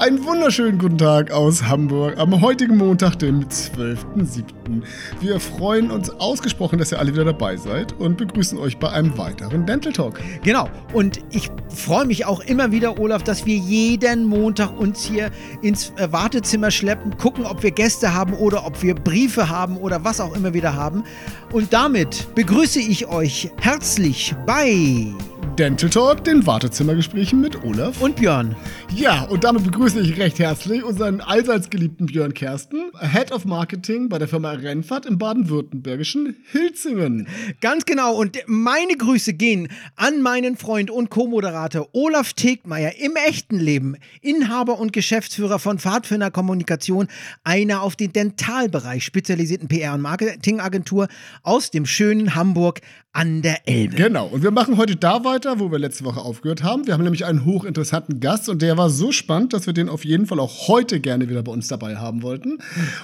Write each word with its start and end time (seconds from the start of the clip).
Einen 0.00 0.24
wunderschönen 0.24 0.78
guten 0.78 0.96
Tag 0.96 1.30
aus 1.30 1.64
Hamburg 1.64 2.16
am 2.16 2.40
heutigen 2.40 2.78
Montag, 2.78 3.16
dem 3.16 3.40
12.07. 3.40 4.82
Wir 5.20 5.38
freuen 5.38 5.90
uns 5.90 6.08
ausgesprochen, 6.08 6.78
dass 6.78 6.90
ihr 6.90 6.98
alle 6.98 7.12
wieder 7.12 7.26
dabei 7.26 7.58
seid 7.58 7.92
und 8.00 8.16
begrüßen 8.16 8.56
euch 8.56 8.78
bei 8.78 8.88
einem 8.88 9.18
weiteren 9.18 9.66
Dental 9.66 9.92
Talk. 9.92 10.18
Genau. 10.42 10.70
Und 10.94 11.20
ich 11.32 11.50
freue 11.68 12.06
mich 12.06 12.24
auch 12.24 12.40
immer 12.40 12.72
wieder, 12.72 12.98
Olaf, 12.98 13.24
dass 13.24 13.44
wir 13.44 13.56
jeden 13.56 14.24
Montag 14.24 14.70
uns 14.80 15.04
hier 15.04 15.30
ins 15.60 15.90
äh, 15.96 16.10
Wartezimmer 16.10 16.70
schleppen, 16.70 17.18
gucken, 17.18 17.44
ob 17.44 17.62
wir 17.62 17.70
Gäste 17.70 18.14
haben 18.14 18.32
oder 18.32 18.64
ob 18.64 18.82
wir 18.82 18.94
Briefe 18.94 19.50
haben 19.50 19.76
oder 19.76 20.02
was 20.02 20.18
auch 20.18 20.34
immer 20.34 20.54
wieder 20.54 20.74
haben. 20.74 21.04
Und 21.52 21.74
damit 21.74 22.34
begrüße 22.34 22.80
ich 22.80 23.06
euch 23.06 23.50
herzlich 23.58 24.34
bei 24.46 25.12
Dental 25.60 25.90
Talk, 25.90 26.24
den 26.24 26.46
Wartezimmergesprächen 26.46 27.38
mit 27.38 27.62
Olaf 27.62 28.00
und 28.00 28.16
Björn. 28.16 28.56
Ja, 28.96 29.24
und 29.24 29.44
damit 29.44 29.62
begrüße 29.62 30.00
ich 30.00 30.18
recht 30.18 30.38
herzlich 30.38 30.82
unseren 30.82 31.20
allseits 31.20 31.68
geliebten 31.68 32.06
Björn 32.06 32.32
Kersten, 32.32 32.90
Head 32.98 33.30
of 33.30 33.44
Marketing 33.44 34.08
bei 34.08 34.18
der 34.18 34.26
Firma 34.26 34.52
Rennfahrt 34.52 35.04
im 35.04 35.18
baden-württembergischen 35.18 36.34
Hilzingen. 36.50 37.28
Ganz 37.60 37.84
genau. 37.84 38.14
Und 38.14 38.38
meine 38.46 38.96
Grüße 38.96 39.34
gehen 39.34 39.68
an 39.96 40.22
meinen 40.22 40.56
Freund 40.56 40.90
und 40.90 41.10
Co-Moderator 41.10 41.90
Olaf 41.92 42.32
Tegmeier 42.32 42.94
im 42.98 43.12
echten 43.28 43.58
Leben, 43.58 43.96
Inhaber 44.22 44.78
und 44.78 44.94
Geschäftsführer 44.94 45.58
von 45.58 45.78
Pfadfinder 45.78 46.30
Kommunikation, 46.30 47.06
einer 47.44 47.82
auf 47.82 47.96
den 47.96 48.14
Dentalbereich 48.14 49.04
spezialisierten 49.04 49.68
PR- 49.68 49.92
und 49.92 50.00
Marketingagentur 50.00 51.08
aus 51.42 51.70
dem 51.70 51.84
schönen 51.84 52.34
Hamburg 52.34 52.80
an 53.12 53.42
der 53.42 53.66
Elbe. 53.66 53.96
Genau. 53.96 54.26
Und 54.26 54.42
wir 54.42 54.52
machen 54.52 54.76
heute 54.76 54.96
da 54.96 55.24
weiter, 55.24 55.49
wo 55.58 55.72
wir 55.72 55.78
letzte 55.78 56.04
Woche 56.04 56.20
aufgehört 56.20 56.62
haben. 56.62 56.86
Wir 56.86 56.94
haben 56.94 57.02
nämlich 57.02 57.24
einen 57.24 57.44
hochinteressanten 57.44 58.20
Gast 58.20 58.48
und 58.48 58.62
der 58.62 58.76
war 58.76 58.90
so 58.90 59.10
spannend, 59.10 59.52
dass 59.52 59.66
wir 59.66 59.72
den 59.72 59.88
auf 59.88 60.04
jeden 60.04 60.26
Fall 60.26 60.38
auch 60.38 60.68
heute 60.68 61.00
gerne 61.00 61.28
wieder 61.28 61.42
bei 61.42 61.50
uns 61.50 61.68
dabei 61.68 61.96
haben 61.96 62.22
wollten. 62.22 62.58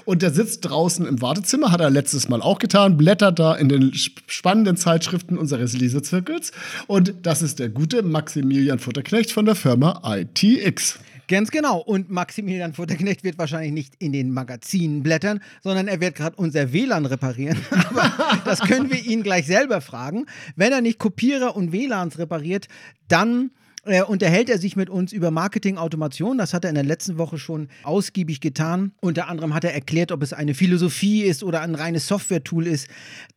Und 0.04 0.22
der 0.22 0.30
sitzt 0.30 0.68
draußen 0.68 1.06
im 1.06 1.20
Wartezimmer, 1.20 1.72
hat 1.72 1.80
er 1.80 1.90
letztes 1.90 2.28
Mal 2.28 2.42
auch 2.42 2.58
getan, 2.58 2.96
blättert 2.96 3.38
da 3.38 3.54
in 3.54 3.68
den 3.68 3.92
spannenden 3.94 4.76
Zeitschriften 4.76 5.38
unseres 5.38 5.76
Lesezirkels. 5.76 6.52
Und 6.86 7.14
das 7.22 7.42
ist 7.42 7.58
der 7.58 7.68
gute 7.68 8.02
Maximilian 8.02 8.78
Futterknecht 8.78 9.32
von 9.32 9.46
der 9.46 9.54
Firma 9.54 10.02
ITX. 10.04 10.98
Ganz 11.28 11.50
genau. 11.50 11.78
Und 11.78 12.10
Maximilian 12.10 12.72
Futterknecht 12.72 13.24
wird 13.24 13.38
wahrscheinlich 13.38 13.72
nicht 13.72 13.94
in 13.98 14.12
den 14.12 14.30
Magazinen 14.32 15.02
blättern, 15.02 15.40
sondern 15.62 15.88
er 15.88 16.00
wird 16.00 16.14
gerade 16.14 16.36
unser 16.36 16.72
WLAN 16.72 17.06
reparieren. 17.06 17.58
Aber 17.70 18.40
das 18.44 18.60
können 18.60 18.90
wir 18.90 19.04
ihn 19.04 19.22
gleich 19.22 19.46
selber 19.46 19.80
fragen. 19.80 20.26
Wenn 20.54 20.72
er 20.72 20.80
nicht 20.80 20.98
Kopierer 20.98 21.56
und 21.56 21.72
WLANs 21.72 22.18
repariert, 22.18 22.68
dann 23.08 23.50
äh, 23.86 24.02
unterhält 24.02 24.50
er 24.50 24.58
sich 24.58 24.76
mit 24.76 24.90
uns 24.90 25.12
über 25.12 25.30
Marketing-Automation. 25.30 26.38
Das 26.38 26.52
hat 26.52 26.64
er 26.64 26.70
in 26.70 26.74
der 26.74 26.84
letzten 26.84 27.18
Woche 27.18 27.38
schon 27.38 27.68
ausgiebig 27.84 28.40
getan. 28.40 28.92
Unter 29.00 29.28
anderem 29.28 29.54
hat 29.54 29.64
er 29.64 29.74
erklärt, 29.74 30.12
ob 30.12 30.22
es 30.22 30.32
eine 30.32 30.54
Philosophie 30.54 31.22
ist 31.22 31.42
oder 31.42 31.60
ein 31.60 31.74
reines 31.74 32.08
Software-Tool 32.08 32.66
ist, 32.66 32.88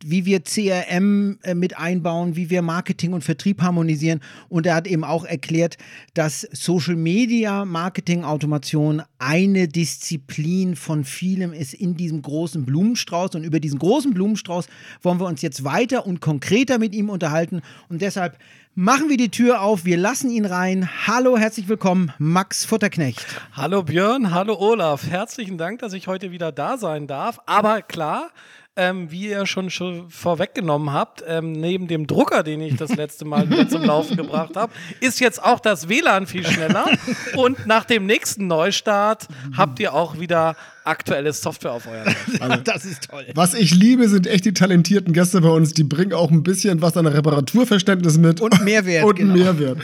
wie 0.04 0.26
wir 0.26 0.44
CRM 0.44 1.38
äh, 1.44 1.54
mit 1.54 1.78
einbauen, 1.78 2.36
wie 2.36 2.50
wir 2.50 2.62
Marketing 2.62 3.14
und 3.14 3.24
Vertrieb 3.24 3.62
harmonisieren. 3.62 4.22
Und 4.50 4.66
er 4.66 4.76
hat 4.76 4.88
eben 4.88 5.04
auch 5.04 5.24
erklärt, 5.24 5.78
dass 6.14 6.42
Social 6.52 6.96
Media 6.96 7.64
Marketing-Automation 7.66 9.04
eine 9.20 9.68
Disziplin 9.68 10.76
von 10.76 11.04
vielem 11.04 11.54
ist 11.54 11.74
in 11.74 11.96
diesem 11.96 12.22
großen 12.22 12.66
Blumenstrauß. 12.66 13.36
Und 13.36 13.44
über 13.44 13.60
diesen 13.60 13.78
großen 13.78 14.14
Blumenstrauß 14.14 14.68
wollen 15.04 15.20
wir 15.20 15.28
uns 15.28 15.42
jetzt 15.42 15.64
weiter 15.64 16.08
und 16.08 16.22
konkreter 16.22 16.80
mit 16.80 16.96
ihm 16.96 17.10
unterhalten. 17.10 17.62
Und 17.88 18.02
deshalb 18.02 18.38
machen 18.80 19.10
wir 19.10 19.18
die 19.18 19.30
Tür 19.30 19.62
auf, 19.62 19.84
wir 19.84 19.98
lassen 19.98 20.32
ihn 20.32 20.46
rein. 20.46 20.90
Hallo, 21.06 21.38
herzlich 21.38 21.68
willkommen, 21.68 22.14
Max 22.18 22.64
Futterknecht. 22.64 23.26
Hallo 23.52 23.84
Björn, 23.84 24.34
hallo 24.34 24.58
Olaf. 24.58 25.06
Herzlichen 25.06 25.58
Dank, 25.58 25.80
dass 25.80 25.92
ich 25.92 26.08
heute 26.08 26.32
wieder 26.32 26.54
da 26.54 26.78
sein 26.78 27.06
darf. 27.06 27.42
Aber 27.46 27.82
klar, 27.82 28.30
ähm, 28.78 29.12
wie 29.12 29.28
ihr 29.28 29.46
schon, 29.46 29.70
schon 29.70 30.10
vorweggenommen 30.10 30.94
habt, 30.94 31.22
ähm, 31.28 31.52
neben 31.52 31.90
dem 31.90 32.08
Drucker, 32.08 32.42
den 32.42 32.62
ich 32.62 32.78
das 32.78 32.96
letzte 32.96 33.26
Mal 33.26 33.50
wieder 33.50 33.68
zum 33.68 33.84
Laufen 33.84 34.16
gebracht 34.16 34.56
habe, 34.56 34.72
ist 35.02 35.20
jetzt 35.20 35.44
auch 35.44 35.60
das 35.60 35.90
WLAN 35.90 36.26
viel 36.26 36.48
schneller. 36.48 36.86
Und 37.36 37.68
nach 37.68 37.84
dem 37.84 38.06
nächsten 38.06 38.48
Neustart 38.48 39.28
habt 39.58 39.82
ihr 39.82 39.94
auch 39.94 40.22
wieder 40.22 40.56
aktuelle 40.84 41.34
Software 41.34 41.74
auf 41.74 41.88
euer 41.88 42.06
also, 42.40 42.64
Das 42.64 42.86
ist 42.86 43.10
toll. 43.10 43.26
Was 43.36 43.54
ich 43.54 43.76
liebe, 43.76 44.08
sind 44.10 44.28
echt 44.28 44.46
die 44.46 44.54
talentierten 44.54 45.14
Gäste 45.14 45.42
bei 45.42 45.50
uns. 45.50 45.74
Die 45.74 45.84
bringen 45.84 46.14
auch 46.14 46.32
ein 46.32 46.44
bisschen 46.44 46.82
was 46.82 46.98
an 46.98 47.08
Reparaturverständnis 47.08 48.18
mit. 48.18 48.42
Und 48.42 48.64
Mehrwert. 48.64 49.04
Und 49.06 49.16
genau. 49.16 49.34
Mehrwert. 49.34 49.78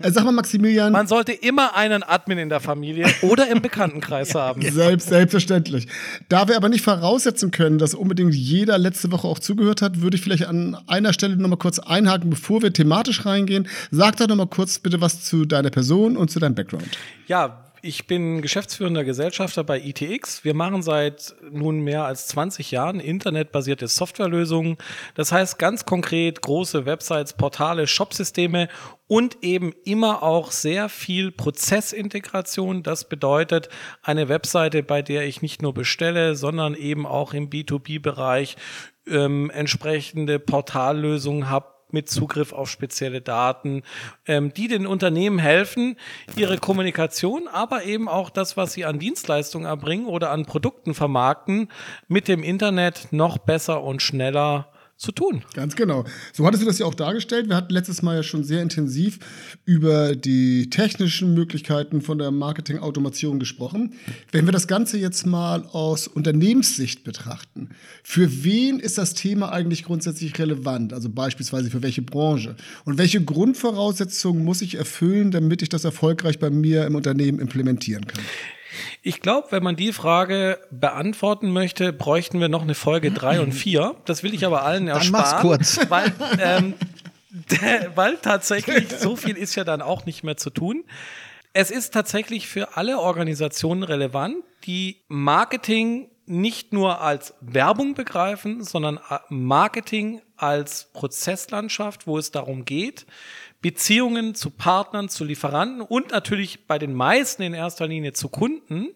Äh, 0.00 0.10
sag 0.10 0.24
mal, 0.24 0.32
Maximilian. 0.32 0.92
Man 0.92 1.06
sollte 1.06 1.32
immer 1.32 1.76
einen 1.76 2.02
Admin 2.02 2.38
in 2.38 2.48
der 2.48 2.60
Familie 2.60 3.06
oder 3.22 3.48
im 3.48 3.62
Bekanntenkreis 3.62 4.32
ja, 4.34 4.40
haben. 4.40 4.62
Selbst, 4.62 5.08
selbstverständlich. 5.08 5.86
Da 6.28 6.48
wir 6.48 6.56
aber 6.56 6.68
nicht 6.68 6.82
voraussetzen 6.82 7.50
können, 7.50 7.78
dass 7.78 7.94
unbedingt 7.94 8.34
jeder 8.34 8.78
letzte 8.78 9.12
Woche 9.12 9.26
auch 9.26 9.38
zugehört 9.38 9.82
hat, 9.82 10.00
würde 10.00 10.16
ich 10.16 10.22
vielleicht 10.22 10.46
an 10.46 10.76
einer 10.86 11.12
Stelle 11.12 11.36
nochmal 11.36 11.58
kurz 11.58 11.78
einhaken, 11.78 12.30
bevor 12.30 12.62
wir 12.62 12.72
thematisch 12.72 13.24
reingehen. 13.24 13.68
Sag 13.90 14.16
doch 14.16 14.28
nochmal 14.28 14.46
kurz 14.46 14.78
bitte 14.78 15.00
was 15.00 15.24
zu 15.24 15.44
deiner 15.44 15.70
Person 15.70 16.16
und 16.16 16.30
zu 16.30 16.40
deinem 16.40 16.54
Background. 16.54 16.98
Ja, 17.26 17.67
ich 17.82 18.06
bin 18.06 18.42
geschäftsführender 18.42 19.04
Gesellschafter 19.04 19.64
bei 19.64 19.80
ITX. 19.80 20.44
Wir 20.44 20.54
machen 20.54 20.82
seit 20.82 21.34
nun 21.50 21.80
mehr 21.80 22.04
als 22.04 22.26
20 22.28 22.70
Jahren 22.70 23.00
internetbasierte 23.00 23.88
Softwarelösungen. 23.88 24.76
Das 25.14 25.32
heißt 25.32 25.58
ganz 25.58 25.84
konkret 25.84 26.42
große 26.42 26.86
Websites, 26.86 27.34
Portale, 27.34 27.86
Shopsysteme 27.86 28.68
und 29.06 29.42
eben 29.42 29.72
immer 29.84 30.22
auch 30.22 30.50
sehr 30.50 30.88
viel 30.88 31.30
Prozessintegration. 31.30 32.82
Das 32.82 33.08
bedeutet 33.08 33.68
eine 34.02 34.28
Webseite, 34.28 34.82
bei 34.82 35.02
der 35.02 35.26
ich 35.26 35.42
nicht 35.42 35.62
nur 35.62 35.74
bestelle, 35.74 36.34
sondern 36.34 36.74
eben 36.74 37.06
auch 37.06 37.32
im 37.32 37.48
B2B-Bereich 37.48 38.56
ähm, 39.06 39.50
entsprechende 39.50 40.38
Portallösungen 40.38 41.48
habe 41.48 41.77
mit 41.92 42.08
Zugriff 42.08 42.52
auf 42.52 42.70
spezielle 42.70 43.20
Daten, 43.20 43.82
ähm, 44.26 44.52
die 44.54 44.68
den 44.68 44.86
Unternehmen 44.86 45.38
helfen, 45.38 45.96
ihre 46.36 46.58
Kommunikation, 46.58 47.48
aber 47.48 47.84
eben 47.84 48.08
auch 48.08 48.30
das, 48.30 48.56
was 48.56 48.72
sie 48.72 48.84
an 48.84 48.98
Dienstleistungen 48.98 49.66
erbringen 49.66 50.06
oder 50.06 50.30
an 50.30 50.46
Produkten 50.46 50.94
vermarkten, 50.94 51.70
mit 52.06 52.28
dem 52.28 52.42
Internet 52.42 53.08
noch 53.10 53.38
besser 53.38 53.82
und 53.82 54.02
schneller 54.02 54.72
zu 54.98 55.12
tun. 55.12 55.44
Ganz 55.54 55.76
genau. 55.76 56.04
So 56.32 56.44
hattest 56.44 56.64
du 56.64 56.66
das 56.66 56.80
ja 56.80 56.86
auch 56.86 56.94
dargestellt. 56.94 57.48
Wir 57.48 57.54
hatten 57.54 57.72
letztes 57.72 58.02
Mal 58.02 58.16
ja 58.16 58.22
schon 58.24 58.42
sehr 58.42 58.62
intensiv 58.62 59.20
über 59.64 60.16
die 60.16 60.70
technischen 60.70 61.34
Möglichkeiten 61.34 62.02
von 62.02 62.18
der 62.18 62.32
Marketing-Automation 62.32 63.38
gesprochen. 63.38 63.94
Wenn 64.32 64.44
wir 64.44 64.52
das 64.52 64.66
Ganze 64.66 64.98
jetzt 64.98 65.24
mal 65.24 65.64
aus 65.70 66.08
Unternehmenssicht 66.08 67.04
betrachten, 67.04 67.70
für 68.02 68.42
wen 68.42 68.80
ist 68.80 68.98
das 68.98 69.14
Thema 69.14 69.52
eigentlich 69.52 69.84
grundsätzlich 69.84 70.36
relevant? 70.36 70.92
Also 70.92 71.08
beispielsweise 71.08 71.70
für 71.70 71.82
welche 71.82 72.02
Branche? 72.02 72.56
Und 72.84 72.98
welche 72.98 73.22
Grundvoraussetzungen 73.22 74.44
muss 74.44 74.62
ich 74.62 74.74
erfüllen, 74.74 75.30
damit 75.30 75.62
ich 75.62 75.68
das 75.68 75.84
erfolgreich 75.84 76.40
bei 76.40 76.50
mir 76.50 76.84
im 76.86 76.96
Unternehmen 76.96 77.38
implementieren 77.38 78.04
kann? 78.04 78.24
Ich 79.02 79.20
glaube, 79.20 79.48
wenn 79.50 79.62
man 79.62 79.76
die 79.76 79.92
Frage 79.92 80.58
beantworten 80.70 81.50
möchte, 81.50 81.92
bräuchten 81.92 82.40
wir 82.40 82.48
noch 82.48 82.62
eine 82.62 82.74
Folge 82.74 83.10
3 83.10 83.40
und 83.40 83.52
4. 83.52 83.94
Das 84.04 84.22
will 84.22 84.34
ich 84.34 84.44
aber 84.44 84.62
allen 84.62 84.88
ersparen. 84.88 85.12
Dann 85.12 85.22
mach's 85.22 85.76
kurz. 85.76 85.90
Weil, 85.90 86.12
ähm, 86.40 86.74
weil 87.94 88.16
tatsächlich 88.16 88.90
so 88.90 89.16
viel 89.16 89.36
ist 89.36 89.54
ja 89.54 89.64
dann 89.64 89.82
auch 89.82 90.06
nicht 90.06 90.24
mehr 90.24 90.36
zu 90.36 90.50
tun. 90.50 90.84
Es 91.52 91.70
ist 91.70 91.94
tatsächlich 91.94 92.46
für 92.46 92.76
alle 92.76 92.98
Organisationen 92.98 93.82
relevant, 93.82 94.36
die 94.64 94.98
Marketing 95.08 96.08
nicht 96.26 96.72
nur 96.72 97.00
als 97.00 97.34
Werbung 97.40 97.94
begreifen, 97.94 98.62
sondern 98.62 99.00
Marketing 99.30 100.20
als 100.36 100.90
Prozesslandschaft, 100.92 102.06
wo 102.06 102.18
es 102.18 102.30
darum 102.30 102.64
geht, 102.64 103.06
Beziehungen 103.60 104.34
zu 104.34 104.50
Partnern, 104.50 105.08
zu 105.08 105.24
Lieferanten 105.24 105.80
und 105.80 106.10
natürlich 106.12 106.66
bei 106.66 106.78
den 106.78 106.94
meisten 106.94 107.42
in 107.42 107.54
erster 107.54 107.86
Linie 107.86 108.12
zu 108.12 108.28
Kunden 108.28 108.88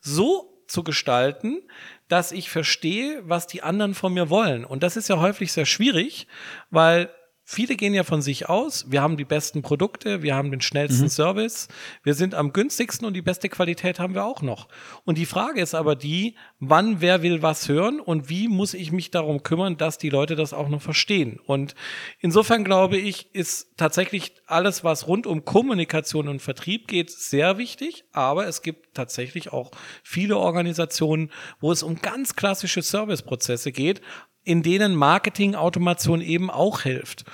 so 0.00 0.62
zu 0.66 0.82
gestalten, 0.82 1.62
dass 2.08 2.32
ich 2.32 2.50
verstehe, 2.50 3.22
was 3.24 3.46
die 3.46 3.62
anderen 3.62 3.94
von 3.94 4.14
mir 4.14 4.30
wollen. 4.30 4.64
Und 4.64 4.82
das 4.82 4.96
ist 4.96 5.08
ja 5.08 5.18
häufig 5.18 5.52
sehr 5.52 5.66
schwierig, 5.66 6.26
weil 6.70 7.10
Viele 7.48 7.76
gehen 7.76 7.94
ja 7.94 8.02
von 8.02 8.22
sich 8.22 8.48
aus, 8.48 8.90
wir 8.90 9.02
haben 9.02 9.16
die 9.16 9.24
besten 9.24 9.62
Produkte, 9.62 10.20
wir 10.20 10.34
haben 10.34 10.50
den 10.50 10.60
schnellsten 10.60 11.04
mhm. 11.04 11.10
Service, 11.10 11.68
wir 12.02 12.14
sind 12.14 12.34
am 12.34 12.52
günstigsten 12.52 13.06
und 13.06 13.14
die 13.14 13.22
beste 13.22 13.48
Qualität 13.48 14.00
haben 14.00 14.14
wir 14.14 14.24
auch 14.24 14.42
noch. 14.42 14.66
Und 15.04 15.16
die 15.16 15.26
Frage 15.26 15.60
ist 15.60 15.72
aber 15.72 15.94
die, 15.94 16.34
wann 16.58 17.00
wer 17.00 17.22
will 17.22 17.42
was 17.42 17.68
hören 17.68 18.00
und 18.00 18.28
wie 18.28 18.48
muss 18.48 18.74
ich 18.74 18.90
mich 18.90 19.12
darum 19.12 19.44
kümmern, 19.44 19.76
dass 19.76 19.96
die 19.96 20.10
Leute 20.10 20.34
das 20.34 20.52
auch 20.52 20.68
noch 20.68 20.82
verstehen. 20.82 21.38
Und 21.46 21.76
insofern 22.18 22.64
glaube 22.64 22.96
ich, 22.96 23.32
ist 23.32 23.76
tatsächlich 23.76 24.32
alles, 24.48 24.82
was 24.82 25.06
rund 25.06 25.28
um 25.28 25.44
Kommunikation 25.44 26.26
und 26.26 26.42
Vertrieb 26.42 26.88
geht, 26.88 27.12
sehr 27.12 27.58
wichtig, 27.58 28.06
aber 28.10 28.48
es 28.48 28.60
gibt 28.60 28.96
tatsächlich 28.96 29.52
auch 29.52 29.70
viele 30.02 30.36
Organisationen, 30.36 31.30
wo 31.60 31.70
es 31.70 31.84
um 31.84 32.02
ganz 32.02 32.34
klassische 32.34 32.82
Serviceprozesse 32.82 33.70
geht, 33.70 34.00
in 34.46 34.62
denen 34.62 34.94
Marketing-Automation 34.94 36.20
eben 36.22 36.50
auch 36.50 36.80
hilft. 36.80 37.24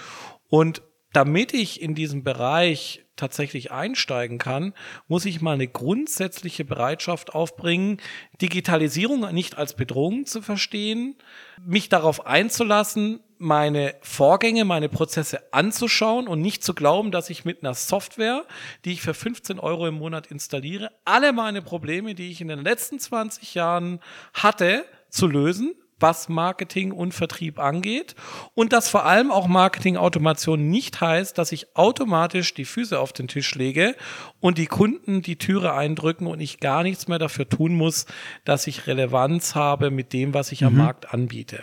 Und 0.48 0.82
damit 1.12 1.52
ich 1.52 1.80
in 1.82 1.94
diesem 1.94 2.24
Bereich 2.24 3.04
tatsächlich 3.16 3.70
einsteigen 3.70 4.38
kann, 4.38 4.72
muss 5.06 5.26
ich 5.26 5.42
mal 5.42 5.52
eine 5.52 5.68
grundsätzliche 5.68 6.64
Bereitschaft 6.64 7.34
aufbringen, 7.34 8.00
Digitalisierung 8.40 9.32
nicht 9.34 9.58
als 9.58 9.76
Bedrohung 9.76 10.24
zu 10.24 10.40
verstehen, 10.40 11.16
mich 11.62 11.90
darauf 11.90 12.26
einzulassen, 12.26 13.20
meine 13.36 13.94
Vorgänge, 14.00 14.64
meine 14.64 14.88
Prozesse 14.88 15.52
anzuschauen 15.52 16.26
und 16.28 16.40
nicht 16.40 16.64
zu 16.64 16.72
glauben, 16.72 17.10
dass 17.10 17.28
ich 17.28 17.44
mit 17.44 17.62
einer 17.62 17.74
Software, 17.74 18.46
die 18.86 18.92
ich 18.92 19.02
für 19.02 19.14
15 19.14 19.58
Euro 19.58 19.86
im 19.86 19.96
Monat 19.96 20.28
installiere, 20.28 20.90
alle 21.04 21.34
meine 21.34 21.60
Probleme, 21.60 22.14
die 22.14 22.30
ich 22.30 22.40
in 22.40 22.48
den 22.48 22.60
letzten 22.60 22.98
20 22.98 23.54
Jahren 23.54 24.00
hatte, 24.32 24.86
zu 25.10 25.26
lösen, 25.26 25.74
was 26.02 26.28
Marketing 26.28 26.92
und 26.92 27.14
Vertrieb 27.14 27.58
angeht. 27.58 28.14
Und 28.54 28.72
dass 28.72 28.88
vor 28.88 29.06
allem 29.06 29.30
auch 29.30 29.46
Marketing-Automation 29.46 30.68
nicht 30.68 31.00
heißt, 31.00 31.38
dass 31.38 31.52
ich 31.52 31.76
automatisch 31.76 32.52
die 32.54 32.64
Füße 32.64 32.98
auf 32.98 33.12
den 33.12 33.28
Tisch 33.28 33.54
lege 33.54 33.96
und 34.40 34.58
die 34.58 34.66
Kunden 34.66 35.22
die 35.22 35.38
Türe 35.38 35.72
eindrücken 35.72 36.26
und 36.26 36.40
ich 36.40 36.60
gar 36.60 36.82
nichts 36.82 37.08
mehr 37.08 37.18
dafür 37.18 37.48
tun 37.48 37.74
muss, 37.74 38.06
dass 38.44 38.66
ich 38.66 38.86
Relevanz 38.86 39.54
habe 39.54 39.90
mit 39.90 40.12
dem, 40.12 40.34
was 40.34 40.52
ich 40.52 40.64
am 40.64 40.74
mhm. 40.74 40.80
Markt 40.80 41.14
anbiete. 41.14 41.62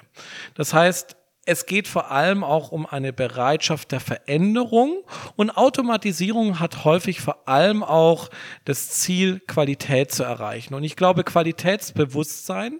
Das 0.55 0.73
heißt, 0.73 1.18
es 1.45 1.65
geht 1.65 1.87
vor 1.87 2.11
allem 2.11 2.43
auch 2.43 2.71
um 2.71 2.85
eine 2.85 3.11
Bereitschaft 3.11 3.91
der 3.91 3.99
Veränderung 3.99 5.03
und 5.35 5.51
Automatisierung 5.51 6.59
hat 6.59 6.83
häufig 6.85 7.21
vor 7.21 7.47
allem 7.47 7.81
auch 7.81 8.29
das 8.65 8.89
Ziel, 8.89 9.39
Qualität 9.47 10.11
zu 10.11 10.23
erreichen. 10.23 10.73
Und 10.73 10.83
ich 10.83 10.95
glaube, 10.95 11.23
Qualitätsbewusstsein, 11.23 12.79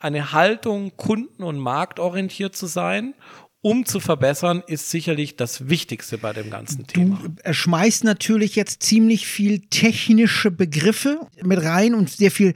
eine 0.00 0.32
Haltung, 0.32 0.96
kunden- 0.96 1.44
und 1.44 1.58
marktorientiert 1.58 2.56
zu 2.56 2.66
sein 2.66 3.14
um 3.60 3.84
zu 3.84 3.98
verbessern, 3.98 4.62
ist 4.66 4.90
sicherlich 4.90 5.36
das 5.36 5.68
Wichtigste 5.68 6.16
bei 6.16 6.32
dem 6.32 6.48
ganzen 6.48 6.86
Thema. 6.86 7.20
Du 7.44 7.52
schmeißt 7.52 8.04
natürlich 8.04 8.54
jetzt 8.54 8.82
ziemlich 8.84 9.26
viel 9.26 9.60
technische 9.68 10.52
Begriffe 10.52 11.20
mit 11.42 11.62
rein 11.62 11.94
und 11.94 12.08
sehr 12.08 12.30
viel 12.30 12.54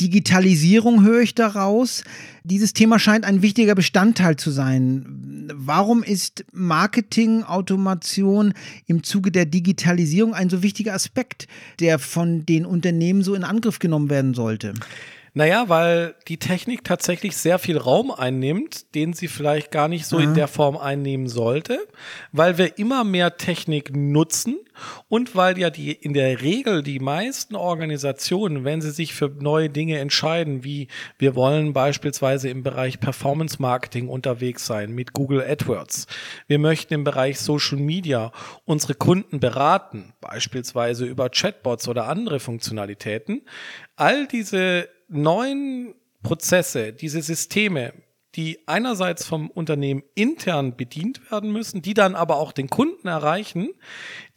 Digitalisierung 0.00 1.04
höre 1.04 1.20
ich 1.20 1.34
daraus. 1.34 2.04
Dieses 2.42 2.72
Thema 2.72 2.98
scheint 2.98 3.24
ein 3.24 3.42
wichtiger 3.42 3.74
Bestandteil 3.74 4.36
zu 4.36 4.50
sein. 4.50 5.50
Warum 5.54 6.02
ist 6.02 6.44
Marketing-Automation 6.52 8.54
im 8.86 9.02
Zuge 9.02 9.30
der 9.30 9.44
Digitalisierung 9.44 10.34
ein 10.34 10.48
so 10.48 10.62
wichtiger 10.62 10.94
Aspekt, 10.94 11.48
der 11.80 11.98
von 11.98 12.46
den 12.46 12.64
Unternehmen 12.64 13.22
so 13.22 13.34
in 13.34 13.44
Angriff 13.44 13.78
genommen 13.78 14.10
werden 14.10 14.34
sollte? 14.34 14.74
Naja, 15.32 15.68
weil 15.68 16.16
die 16.26 16.38
Technik 16.38 16.82
tatsächlich 16.82 17.36
sehr 17.36 17.58
viel 17.58 17.78
Raum 17.78 18.10
einnimmt, 18.10 18.94
den 18.94 19.12
sie 19.12 19.28
vielleicht 19.28 19.70
gar 19.70 19.86
nicht 19.86 20.06
so 20.06 20.16
mhm. 20.16 20.24
in 20.24 20.34
der 20.34 20.48
Form 20.48 20.76
einnehmen 20.76 21.28
sollte, 21.28 21.78
weil 22.32 22.58
wir 22.58 22.78
immer 22.78 23.04
mehr 23.04 23.36
Technik 23.36 23.94
nutzen 23.94 24.58
und 25.08 25.36
weil 25.36 25.58
ja 25.58 25.70
die 25.70 25.92
in 25.92 26.14
der 26.14 26.40
Regel 26.40 26.82
die 26.82 26.98
meisten 26.98 27.54
Organisationen, 27.54 28.64
wenn 28.64 28.80
sie 28.80 28.90
sich 28.90 29.14
für 29.14 29.28
neue 29.28 29.70
Dinge 29.70 29.98
entscheiden, 29.98 30.64
wie 30.64 30.88
wir 31.18 31.36
wollen 31.36 31.72
beispielsweise 31.72 32.48
im 32.48 32.62
Bereich 32.62 32.98
Performance 32.98 33.56
Marketing 33.60 34.08
unterwegs 34.08 34.66
sein 34.66 34.92
mit 34.92 35.12
Google 35.12 35.42
AdWords, 35.42 36.06
wir 36.48 36.58
möchten 36.58 36.94
im 36.94 37.04
Bereich 37.04 37.38
Social 37.38 37.78
Media 37.78 38.32
unsere 38.64 38.94
Kunden 38.94 39.38
beraten, 39.38 40.12
beispielsweise 40.20 41.04
über 41.04 41.30
Chatbots 41.30 41.86
oder 41.86 42.08
andere 42.08 42.40
Funktionalitäten, 42.40 43.42
all 43.96 44.26
diese 44.26 44.88
neuen 45.10 45.94
Prozesse, 46.22 46.92
diese 46.92 47.22
Systeme, 47.22 47.92
die 48.36 48.60
einerseits 48.66 49.26
vom 49.26 49.50
Unternehmen 49.50 50.02
intern 50.14 50.76
bedient 50.76 51.30
werden 51.30 51.50
müssen, 51.52 51.82
die 51.82 51.94
dann 51.94 52.14
aber 52.14 52.36
auch 52.36 52.52
den 52.52 52.70
Kunden 52.70 53.08
erreichen, 53.08 53.70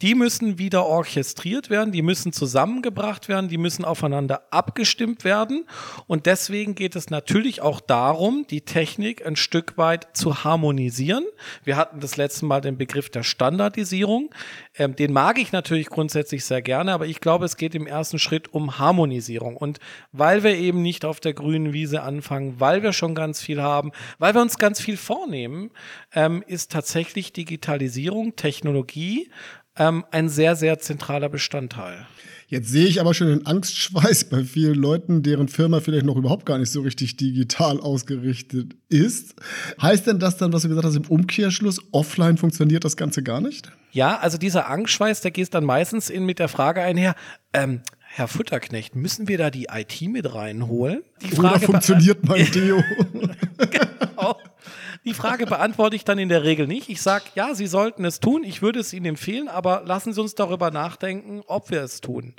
die 0.04 0.16
müssen 0.16 0.58
wieder 0.58 0.86
orchestriert 0.86 1.70
werden, 1.70 1.94
die 1.94 2.02
müssen 2.02 2.34
zusammengebracht 2.34 3.30
werden, 3.30 3.48
die 3.48 3.58
müssen 3.58 3.86
aufeinander 3.86 4.44
abgestimmt 4.52 5.24
werden. 5.24 5.66
Und 6.08 6.26
deswegen 6.26 6.76
geht 6.76 6.98
es 6.98 7.10
natürlich 7.10 7.62
auch 7.62 7.80
darum, 7.80 8.46
die 8.50 8.60
Technik 8.60 9.26
ein 9.26 9.38
Stück 9.38 9.78
weit 9.78 10.10
zu 10.12 10.44
harmonisieren. 10.44 11.24
Wir 11.64 11.78
hatten 11.78 12.02
das 12.02 12.18
letzte 12.18 12.46
Mal 12.46 12.60
den 12.60 12.78
Begriff 12.78 13.12
der 13.12 13.24
Standardisierung. 13.24 14.30
Ähm, 14.76 14.94
den 14.94 15.14
mag 15.14 15.40
ich 15.40 15.54
natürlich 15.54 15.88
grundsätzlich 15.88 16.44
sehr 16.44 16.62
gerne, 16.62 16.92
aber 16.92 17.06
ich 17.06 17.22
glaube, 17.22 17.46
es 17.46 17.56
geht 17.56 17.74
im 17.74 17.88
ersten 17.88 18.20
Schritt 18.20 18.54
um 18.54 18.80
Harmonisierung. 18.80 19.56
Und 19.56 19.80
weil 20.12 20.44
wir 20.44 20.58
eben 20.58 20.82
nicht 20.82 21.06
auf 21.06 21.22
der 21.22 21.34
grünen 21.34 21.72
Wiese 21.72 22.02
anfangen, 22.04 22.60
weil 22.60 22.84
wir 22.84 22.92
schon 22.92 23.16
ganz 23.16 23.42
viel 23.42 23.62
haben, 23.62 23.94
weil 24.20 24.34
wir 24.34 24.42
uns 24.42 24.58
ganz 24.58 24.82
viel 24.82 24.98
vornehmen, 24.98 25.72
ähm, 26.14 26.44
ist 26.46 26.74
tatsächlich 26.74 27.32
Digitalisierung, 27.32 28.36
Technologie 28.36 29.30
ähm, 29.78 30.06
ein 30.12 30.30
sehr, 30.30 30.56
sehr 30.56 30.80
zentraler 30.80 31.30
Bestandteil. 31.30 32.06
Jetzt 32.48 32.70
sehe 32.70 32.86
ich 32.86 33.02
aber 33.02 33.16
schon 33.16 33.30
den 33.30 33.48
Angstschweiß 33.48 34.26
bei 34.26 34.44
vielen 34.44 34.76
Leuten, 34.76 35.24
deren 35.24 35.48
Firma 35.48 35.80
vielleicht 35.80 36.06
noch 36.06 36.18
überhaupt 36.18 36.46
gar 36.46 36.60
nicht 36.60 36.72
so 36.72 36.82
richtig 36.82 37.18
digital 37.18 37.80
ausgerichtet 37.80 38.76
ist. 38.90 39.34
Heißt 39.82 40.06
denn 40.06 40.20
das 40.20 40.38
dann, 40.38 40.54
was 40.54 40.62
du 40.62 40.70
gesagt 40.70 40.86
hast, 40.86 40.96
im 40.96 41.08
Umkehrschluss, 41.08 41.80
offline 41.92 42.38
funktioniert 42.38 42.84
das 42.84 42.96
Ganze 42.96 43.24
gar 43.24 43.42
nicht? 43.42 43.72
Ja, 43.92 44.20
also 44.20 44.38
dieser 44.38 44.70
Angstschweiß, 44.70 45.22
der 45.22 45.32
geht 45.32 45.52
dann 45.54 45.64
meistens 45.64 46.12
in 46.12 46.26
mit 46.26 46.38
der 46.38 46.48
Frage 46.48 46.82
einher, 46.82 47.16
ähm, 47.54 47.82
Herr 48.00 48.28
Futterknecht, 48.28 48.96
müssen 48.96 49.28
wir 49.28 49.40
da 49.40 49.50
die 49.50 49.70
IT 49.74 50.02
mit 50.08 50.32
reinholen? 50.36 51.02
Die 51.24 51.30
Frage 51.30 51.56
Oder 51.56 51.60
funktioniert 51.66 52.24
mein 52.28 52.46
Deo? 52.52 52.84
genau. 53.58 54.38
Die 55.06 55.14
Frage 55.14 55.46
beantworte 55.46 55.96
ich 55.96 56.06
dann 56.06 56.18
in 56.18 56.30
der 56.30 56.44
Regel 56.44 56.66
nicht. 56.66 56.90
Ich 56.90 57.02
sage, 57.02 57.26
ja, 57.36 57.56
Sie 57.56 57.68
sollten 57.68 58.06
es 58.06 58.20
tun. 58.20 58.44
Ich 58.44 58.62
würde 58.62 58.80
es 58.80 58.94
Ihnen 58.94 59.08
empfehlen, 59.08 59.50
aber 59.50 59.84
lassen 59.86 60.14
Sie 60.14 60.22
uns 60.22 60.36
darüber 60.36 60.72
nachdenken, 60.72 61.42
ob 61.48 61.72
wir 61.72 61.82
es 61.82 62.00
tun. 62.00 62.36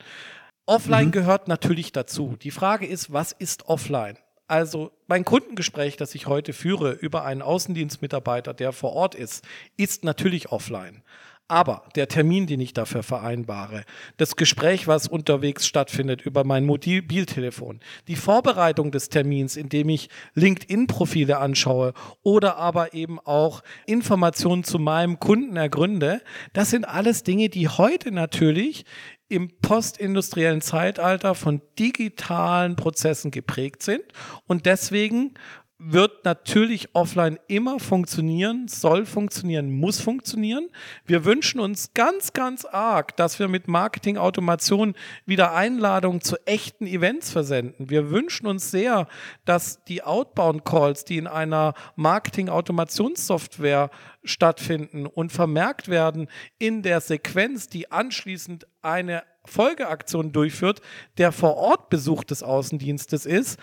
Offline 0.66 1.08
mhm. 1.08 1.12
gehört 1.12 1.46
natürlich 1.46 1.92
dazu. 1.92 2.36
Die 2.40 2.50
Frage 2.50 2.86
ist, 2.86 3.12
was 3.12 3.32
ist 3.32 3.68
offline? 3.68 4.16
Also 4.46 4.92
mein 5.06 5.24
Kundengespräch, 5.24 5.96
das 5.96 6.14
ich 6.14 6.26
heute 6.26 6.52
führe 6.52 6.92
über 6.92 7.24
einen 7.24 7.42
Außendienstmitarbeiter, 7.42 8.54
der 8.54 8.72
vor 8.72 8.92
Ort 8.92 9.14
ist, 9.14 9.44
ist 9.76 10.04
natürlich 10.04 10.52
offline. 10.52 11.02
Aber 11.46 11.82
der 11.94 12.08
Termin, 12.08 12.46
den 12.46 12.60
ich 12.60 12.72
dafür 12.72 13.02
vereinbare, 13.02 13.84
das 14.16 14.36
Gespräch, 14.36 14.88
was 14.88 15.06
unterwegs 15.06 15.66
stattfindet 15.66 16.22
über 16.22 16.42
mein 16.42 16.64
Mobiltelefon, 16.64 17.80
die 18.08 18.16
Vorbereitung 18.16 18.90
des 18.90 19.10
Termins, 19.10 19.56
indem 19.56 19.90
ich 19.90 20.08
LinkedIn-Profile 20.34 21.36
anschaue 21.36 21.92
oder 22.22 22.56
aber 22.56 22.94
eben 22.94 23.20
auch 23.20 23.62
Informationen 23.84 24.64
zu 24.64 24.78
meinem 24.78 25.20
Kunden 25.20 25.56
ergründe, 25.56 26.22
das 26.54 26.70
sind 26.70 26.88
alles 26.88 27.24
Dinge, 27.24 27.50
die 27.50 27.68
heute 27.68 28.10
natürlich 28.10 28.86
im 29.28 29.50
postindustriellen 29.60 30.60
Zeitalter 30.60 31.34
von 31.34 31.60
digitalen 31.78 32.76
Prozessen 32.76 33.30
geprägt 33.30 33.82
sind. 33.82 34.02
Und 34.46 34.64
deswegen 34.66 35.34
wird 35.78 36.24
natürlich 36.24 36.94
offline 36.94 37.38
immer 37.48 37.80
funktionieren, 37.80 38.68
soll 38.68 39.04
funktionieren, 39.04 39.72
muss 39.72 40.00
funktionieren. 40.00 40.68
Wir 41.04 41.24
wünschen 41.24 41.58
uns 41.58 41.92
ganz, 41.94 42.32
ganz 42.32 42.64
arg, 42.64 43.16
dass 43.16 43.40
wir 43.40 43.48
mit 43.48 43.66
Marketing-Automation 43.66 44.94
wieder 45.26 45.52
Einladungen 45.52 46.20
zu 46.20 46.36
echten 46.46 46.86
Events 46.86 47.32
versenden. 47.32 47.90
Wir 47.90 48.10
wünschen 48.10 48.46
uns 48.46 48.70
sehr, 48.70 49.08
dass 49.44 49.82
die 49.84 50.04
Outbound-Calls, 50.04 51.04
die 51.04 51.18
in 51.18 51.26
einer 51.26 51.74
Marketing-Automationssoftware 51.96 53.90
stattfinden 54.22 55.06
und 55.06 55.32
vermerkt 55.32 55.88
werden 55.88 56.28
in 56.58 56.82
der 56.82 57.00
Sequenz, 57.00 57.66
die 57.68 57.90
anschließend 57.90 58.66
eine 58.80 59.24
Folgeaktion 59.44 60.32
durchführt, 60.32 60.80
der 61.18 61.32
Vor-Ort-Besuch 61.32 62.24
des 62.24 62.42
Außendienstes 62.42 63.26
ist, 63.26 63.58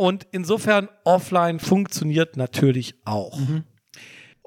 und 0.00 0.26
insofern 0.30 0.88
offline 1.04 1.60
funktioniert 1.60 2.38
natürlich 2.38 2.94
auch. 3.04 3.38
Mhm. 3.38 3.64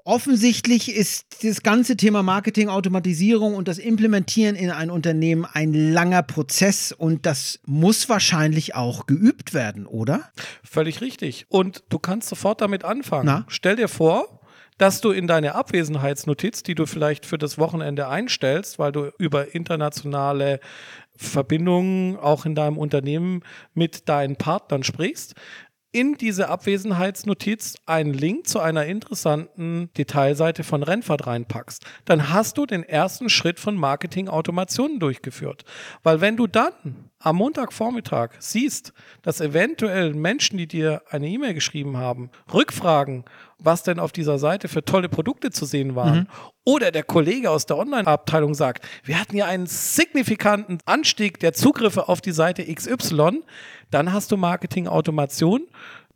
Offensichtlich 0.03 0.91
ist 0.91 1.43
das 1.43 1.61
ganze 1.61 1.95
Thema 1.95 2.23
Marketing, 2.23 2.69
Automatisierung 2.69 3.53
und 3.53 3.67
das 3.67 3.77
Implementieren 3.77 4.55
in 4.55 4.71
ein 4.71 4.89
Unternehmen 4.89 5.45
ein 5.45 5.75
langer 5.75 6.23
Prozess 6.23 6.91
und 6.91 7.27
das 7.27 7.59
muss 7.67 8.09
wahrscheinlich 8.09 8.73
auch 8.73 9.05
geübt 9.05 9.53
werden, 9.53 9.85
oder? 9.85 10.31
Völlig 10.63 11.01
richtig. 11.01 11.45
Und 11.49 11.83
du 11.89 11.99
kannst 11.99 12.29
sofort 12.29 12.59
damit 12.59 12.83
anfangen. 12.83 13.27
Na? 13.27 13.45
Stell 13.47 13.75
dir 13.75 13.89
vor, 13.89 14.41
dass 14.77 15.01
du 15.01 15.11
in 15.11 15.27
deine 15.27 15.55
Abwesenheitsnotiz, 15.55 16.63
die 16.63 16.75
du 16.75 16.85
vielleicht 16.85 17.25
für 17.25 17.37
das 17.37 17.57
Wochenende 17.57 18.07
einstellst, 18.07 18.79
weil 18.79 18.91
du 18.91 19.11
über 19.19 19.53
internationale 19.53 20.59
Verbindungen 21.15 22.17
auch 22.17 22.45
in 22.45 22.55
deinem 22.55 22.77
Unternehmen 22.77 23.43
mit 23.73 24.09
deinen 24.09 24.35
Partnern 24.35 24.83
sprichst, 24.83 25.35
in 25.93 26.15
diese 26.15 26.49
Abwesenheitsnotiz 26.49 27.75
einen 27.85 28.13
Link 28.15 28.47
zu 28.47 28.59
einer 28.59 28.87
interessanten 28.87 29.91
Detailseite 29.95 30.63
von 30.63 30.81
Rennfahrt 30.81 31.27
reinpackst, 31.27 31.85
dann 32.05 32.29
hast 32.29 32.57
du 32.57 32.65
den 32.65 32.83
ersten 32.83 33.29
Schritt 33.29 33.59
von 33.59 33.75
Marketing-Automationen 33.75 34.99
durchgeführt. 34.99 35.65
Weil 36.01 36.19
wenn 36.19 36.35
du 36.35 36.47
dann 36.47 37.11
am 37.19 37.35
Montagvormittag 37.35 38.31
siehst, 38.39 38.91
dass 39.21 39.39
eventuell 39.39 40.15
Menschen, 40.15 40.57
die 40.57 40.67
dir 40.67 41.03
eine 41.11 41.27
E-Mail 41.27 41.53
geschrieben 41.53 41.95
haben, 41.95 42.31
rückfragen, 42.51 43.23
was 43.63 43.83
denn 43.83 43.99
auf 43.99 44.11
dieser 44.11 44.37
Seite 44.37 44.67
für 44.67 44.83
tolle 44.83 45.09
Produkte 45.09 45.49
zu 45.49 45.65
sehen 45.65 45.95
waren. 45.95 46.19
Mhm. 46.19 46.27
Oder 46.65 46.91
der 46.91 47.03
Kollege 47.03 47.49
aus 47.49 47.65
der 47.65 47.77
Online-Abteilung 47.77 48.53
sagt, 48.53 48.85
wir 49.03 49.19
hatten 49.19 49.35
ja 49.35 49.45
einen 49.45 49.65
signifikanten 49.65 50.77
Anstieg 50.85 51.39
der 51.39 51.53
Zugriffe 51.53 52.09
auf 52.09 52.21
die 52.21 52.31
Seite 52.31 52.63
XY, 52.63 53.43
dann 53.89 54.13
hast 54.13 54.31
du 54.31 54.37
Marketing-Automation 54.37 55.67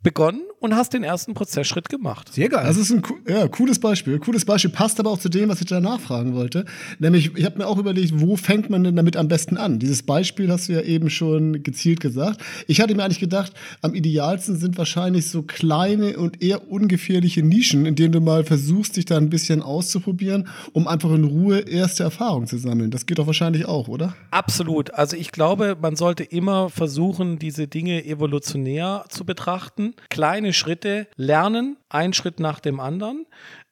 begonnen 0.02 0.42
und 0.60 0.74
hast 0.74 0.92
den 0.92 1.04
ersten 1.04 1.34
Prozessschritt 1.34 1.88
gemacht. 1.88 2.32
Sehr 2.32 2.48
geil. 2.48 2.64
Das 2.66 2.76
ist 2.76 2.90
ein 2.90 3.02
ja, 3.28 3.46
cooles 3.48 3.78
Beispiel. 3.78 4.18
Cooles 4.18 4.44
Beispiel 4.44 4.70
passt 4.70 4.98
aber 5.00 5.10
auch 5.10 5.18
zu 5.18 5.28
dem, 5.28 5.48
was 5.48 5.60
ich 5.60 5.66
da 5.66 5.80
nachfragen 5.80 6.34
wollte. 6.34 6.64
Nämlich, 6.98 7.36
ich 7.36 7.44
habe 7.44 7.58
mir 7.58 7.66
auch 7.66 7.78
überlegt, 7.78 8.20
wo 8.20 8.36
fängt 8.36 8.70
man 8.70 8.84
denn 8.84 8.96
damit 8.96 9.16
am 9.16 9.28
besten 9.28 9.56
an? 9.56 9.78
Dieses 9.78 10.02
Beispiel 10.02 10.50
hast 10.50 10.68
du 10.68 10.72
ja 10.72 10.80
eben 10.80 11.10
schon 11.10 11.62
gezielt 11.62 12.00
gesagt. 12.00 12.40
Ich 12.66 12.80
hatte 12.80 12.94
mir 12.94 13.04
eigentlich 13.04 13.20
gedacht, 13.20 13.52
am 13.82 13.94
idealsten 13.94 14.56
sind 14.56 14.78
wahrscheinlich 14.78 15.28
so 15.28 15.42
kleine 15.42 16.18
und 16.18 16.42
eher 16.42 16.70
ungefährliche 16.70 17.42
Nischen, 17.42 17.86
in 17.86 17.94
denen 17.94 18.12
du 18.12 18.20
mal 18.20 18.44
versuchst, 18.44 18.96
dich 18.96 19.04
da 19.04 19.16
ein 19.16 19.30
bisschen 19.30 19.62
auszuprobieren, 19.62 20.48
um 20.72 20.88
einfach 20.88 21.10
in 21.10 21.24
Ruhe 21.24 21.60
erste 21.60 22.02
Erfahrungen 22.02 22.46
zu 22.46 22.58
sammeln. 22.58 22.90
Das 22.90 23.06
geht 23.06 23.18
doch 23.18 23.26
wahrscheinlich 23.26 23.66
auch, 23.66 23.88
oder? 23.88 24.14
Absolut. 24.30 24.92
Also 24.94 25.16
ich 25.16 25.32
glaube, 25.32 25.76
man 25.80 25.96
sollte 25.96 26.24
immer 26.24 26.70
versuchen, 26.70 27.38
diese 27.38 27.68
Dinge 27.68 28.04
evolutionär 28.04 29.04
zu 29.08 29.24
betrachten. 29.24 29.94
Kleine 30.10 30.47
Schritte 30.52 31.08
lernen, 31.16 31.76
ein 31.88 32.12
Schritt 32.12 32.40
nach 32.40 32.60
dem 32.60 32.80
anderen. 32.80 33.26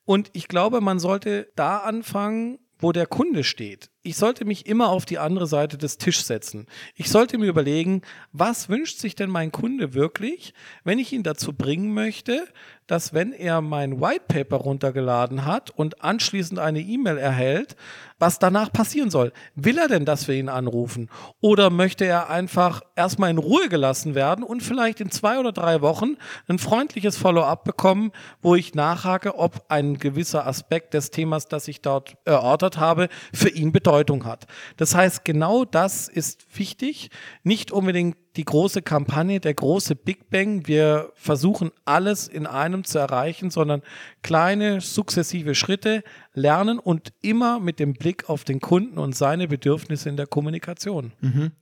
Und 0.05 0.31
ich 0.33 0.49
glaube, 0.49 0.81
man 0.81 0.99
sollte 0.99 1.51
da 1.57 1.79
anfangen, 1.79 2.59
wo 2.79 2.93
der 2.93 3.07
Kunde 3.07 3.45
steht. 3.45 3.91
Ich 4.07 4.17
sollte 4.17 4.45
mich 4.45 4.67
immer 4.67 4.91
auf 4.91 5.05
die 5.05 5.19
andere 5.19 5.49
Seite 5.49 5.79
des 5.79 5.99
Tisches 5.99 6.29
setzen. 6.29 6.67
Ich 6.95 7.11
sollte 7.11 7.39
mir 7.39 7.47
überlegen, 7.47 8.03
was 8.31 8.69
wünscht 8.69 8.99
sich 8.99 9.17
denn 9.17 9.29
mein 9.29 9.51
Kunde 9.51 9.95
wirklich, 9.95 10.55
wenn 10.85 11.01
ich 11.01 11.13
ihn 11.13 11.25
dazu 11.25 11.53
bringen 11.53 11.93
möchte, 11.93 12.47
dass 12.87 13.13
wenn 13.13 13.33
er 13.33 13.61
mein 13.61 14.01
White 14.01 14.27
Paper 14.29 14.57
runtergeladen 14.59 15.45
hat 15.45 15.71
und 15.71 16.03
anschließend 16.05 16.61
eine 16.61 16.81
E-Mail 16.81 17.19
erhält, 17.19 17.77
was 18.19 18.39
danach 18.39 18.73
passieren 18.73 19.11
soll. 19.11 19.33
Will 19.55 19.77
er 19.77 19.89
denn, 19.89 20.05
dass 20.05 20.29
wir 20.29 20.37
ihn 20.37 20.49
anrufen? 20.49 21.11
Oder 21.41 21.69
möchte 21.69 22.05
er 22.07 22.31
einfach 22.31 22.81
erstmal 22.95 23.31
in 23.31 23.39
Ruhe 23.39 23.69
gelassen 23.69 24.15
werden 24.15 24.43
und 24.43 24.63
vielleicht 24.63 25.01
in 25.01 25.11
zwei 25.11 25.39
oder 25.39 25.53
drei 25.53 25.83
Wochen 25.83 26.17
ein 26.49 26.59
freundliches 26.59 27.17
Follow-up 27.17 27.65
bekommen, 27.65 28.13
wo 28.41 28.55
ich 28.55 28.75
nachhake, 28.75 29.37
ob 29.39 29.67
ein 29.69 29.99
gewisser 29.99 30.47
Aspekt 30.47 30.95
des 30.95 31.11
Themas, 31.11 31.49
das 31.49 31.69
ich 31.69 31.83
dort 31.83 32.17
erörtert 32.25 32.79
habe, 32.79 33.09
für 33.35 33.51
ihn 33.51 33.73
Bedeutung 33.97 34.27
hat. 34.27 34.47
Das 34.77 34.95
heißt, 34.95 35.25
genau 35.25 35.65
das 35.65 36.09
ist 36.09 36.47
wichtig. 36.55 37.11
Nicht 37.43 37.73
unbedingt 37.73 38.17
die 38.37 38.45
große 38.45 38.83
Kampagne, 38.83 39.41
der 39.41 39.55
große 39.55 39.97
Big 39.97 40.29
Bang. 40.29 40.67
Wir 40.67 41.13
versuchen 41.15 41.71
alles 41.87 42.29
in 42.29 42.47
einem 42.47 42.85
zu 42.85 42.99
erreichen, 42.99 43.51
sondern 43.51 43.83
kleine, 44.23 44.83
sukzessive 44.83 45.55
Schritte 45.55 46.03
lernen 46.35 46.79
und 46.79 47.13
immer 47.23 47.59
mit 47.59 47.79
dem 47.79 47.95
Blick 47.95 48.29
auf 48.29 48.45
den 48.45 48.61
Kunden 48.61 48.99
und 48.99 49.17
seine 49.17 49.49
Bedürfnisse 49.49 50.11
in 50.11 50.17
der 50.19 50.27
Kommunikation. 50.27 51.13
Mhm. 51.21 51.53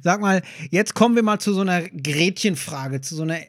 Sag 0.00 0.20
mal, 0.20 0.42
jetzt 0.70 0.94
kommen 0.94 1.16
wir 1.16 1.22
mal 1.22 1.40
zu 1.40 1.52
so 1.52 1.60
einer 1.60 1.82
Gretchenfrage, 1.82 3.00
zu 3.00 3.16
so 3.16 3.22
einer 3.24 3.40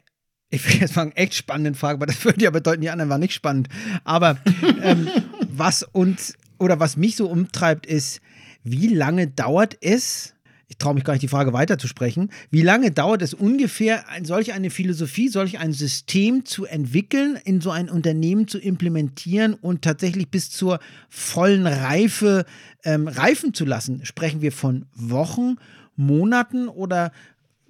ich 0.50 0.66
will 0.66 0.80
jetzt 0.80 0.94
sagen, 0.94 1.12
echt 1.12 1.34
spannenden 1.34 1.74
Frage, 1.74 1.96
aber 1.96 2.06
das 2.06 2.24
würde 2.24 2.42
ja 2.42 2.50
bedeuten, 2.50 2.80
die 2.80 2.88
anderen 2.88 3.10
waren 3.10 3.20
nicht 3.20 3.34
spannend. 3.34 3.68
Aber 4.04 4.38
ähm, 4.82 5.06
was 5.46 5.82
uns 5.82 6.34
oder 6.58 6.80
was 6.80 6.96
mich 6.96 7.16
so 7.16 7.28
umtreibt, 7.28 7.86
ist, 7.86 8.20
wie 8.62 8.88
lange 8.88 9.28
dauert 9.28 9.76
es, 9.80 10.34
ich 10.70 10.76
traue 10.76 10.94
mich 10.94 11.04
gar 11.04 11.14
nicht, 11.14 11.22
die 11.22 11.28
Frage 11.28 11.54
weiterzusprechen. 11.54 12.30
Wie 12.50 12.60
lange 12.60 12.90
dauert 12.90 13.22
es 13.22 13.32
ungefähr, 13.32 14.04
solch 14.22 14.52
eine 14.52 14.68
Philosophie, 14.68 15.28
solch 15.28 15.58
ein 15.58 15.72
System 15.72 16.44
zu 16.44 16.66
entwickeln, 16.66 17.38
in 17.42 17.62
so 17.62 17.70
ein 17.70 17.88
Unternehmen 17.88 18.48
zu 18.48 18.58
implementieren 18.58 19.54
und 19.54 19.80
tatsächlich 19.80 20.30
bis 20.30 20.50
zur 20.50 20.78
vollen 21.08 21.66
Reife 21.66 22.44
ähm, 22.84 23.08
reifen 23.08 23.54
zu 23.54 23.64
lassen? 23.64 24.04
Sprechen 24.04 24.42
wir 24.42 24.52
von 24.52 24.84
Wochen, 24.94 25.56
Monaten 25.96 26.68
oder 26.68 27.12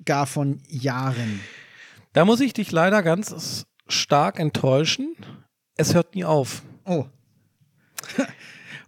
gar 0.05 0.27
von 0.27 0.61
Jahren? 0.69 1.41
Da 2.15 2.25
muss 2.25 2.41
ich 2.41 2.53
dich 2.53 2.73
leider 2.73 3.05
ganz 3.05 3.65
stark 3.87 4.41
enttäuschen. 4.41 5.15
Es 5.77 5.95
hört 5.95 6.17
nie 6.17 6.25
auf. 6.25 6.63
Oh. 6.85 7.07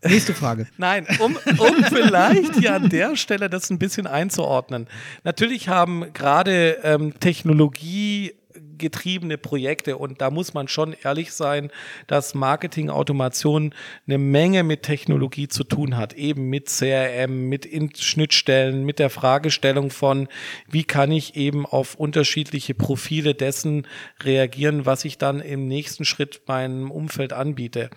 Nächste 0.03 0.35
Frage. 0.35 0.67
Nein, 0.79 1.07
um, 1.19 1.37
um 1.59 1.85
vielleicht 1.89 2.57
hier 2.57 2.75
an 2.75 2.89
der 2.89 3.17
Stelle 3.17 3.51
das 3.51 3.71
ein 3.71 3.79
bisschen 3.79 4.07
einzuordnen. 4.07 4.89
Natürlich 5.25 5.69
haben 5.69 6.13
gerade 6.13 6.79
ähm, 6.83 7.19
Technologie 7.21 8.35
getriebene 8.81 9.39
Projekte 9.39 9.97
und 9.97 10.21
da 10.21 10.31
muss 10.31 10.55
man 10.55 10.67
schon 10.67 10.97
ehrlich 11.05 11.33
sein, 11.33 11.71
dass 12.09 12.35
Marketing-Automation 12.35 13.75
eine 14.07 14.19
Menge 14.19 14.65
mit 14.65 14.83
Technologie 14.83 15.49
zu 15.49 15.63
tun 15.63 15.97
hat, 15.97 16.15
eben 16.15 16.49
mit 16.49 16.67
CRM, 16.67 17.49
mit 17.49 17.69
Schnittstellen, 17.99 18.85
mit 18.85 18.99
der 18.99 19.11
Fragestellung 19.11 19.91
von, 19.91 20.29
wie 20.69 20.85
kann 20.85 21.13
ich 21.13 21.37
eben 21.37 21.67
auf 21.67 21.95
unterschiedliche 21.95 22.75
Profile 22.75 23.35
dessen 23.35 23.87
reagieren, 24.23 24.87
was 24.87 25.05
ich 25.05 25.19
dann 25.19 25.41
im 25.41 25.69
nächsten 25.69 26.05
Schritt 26.05 26.43
meinem 26.47 26.91
Umfeld 26.91 27.33
anbiete. 27.33 27.91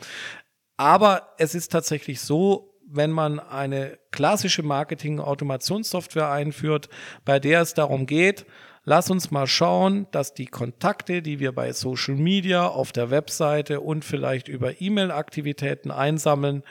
Aber 0.83 1.29
es 1.37 1.55
ist 1.55 1.71
tatsächlich 1.71 2.19
so, 2.19 2.73
wenn 2.85 3.09
man 3.09 3.39
eine 3.39 3.97
klassische 4.11 4.63
Marketing-Automationssoftware 4.63 6.29
einführt, 6.29 6.89
bei 7.23 7.39
der 7.39 7.61
es 7.61 7.73
darum 7.73 8.05
geht, 8.05 8.45
lass 8.83 9.09
uns 9.09 9.31
mal 9.31 9.47
schauen, 9.47 10.07
dass 10.11 10.33
die 10.33 10.45
Kontakte, 10.45 11.21
die 11.21 11.39
wir 11.39 11.53
bei 11.53 11.71
Social 11.71 12.15
Media, 12.15 12.67
auf 12.67 12.91
der 12.91 13.11
Webseite 13.11 13.79
und 13.79 14.03
vielleicht 14.03 14.49
über 14.49 14.81
E-Mail-Aktivitäten 14.81 15.89
einsammeln, 15.89 16.63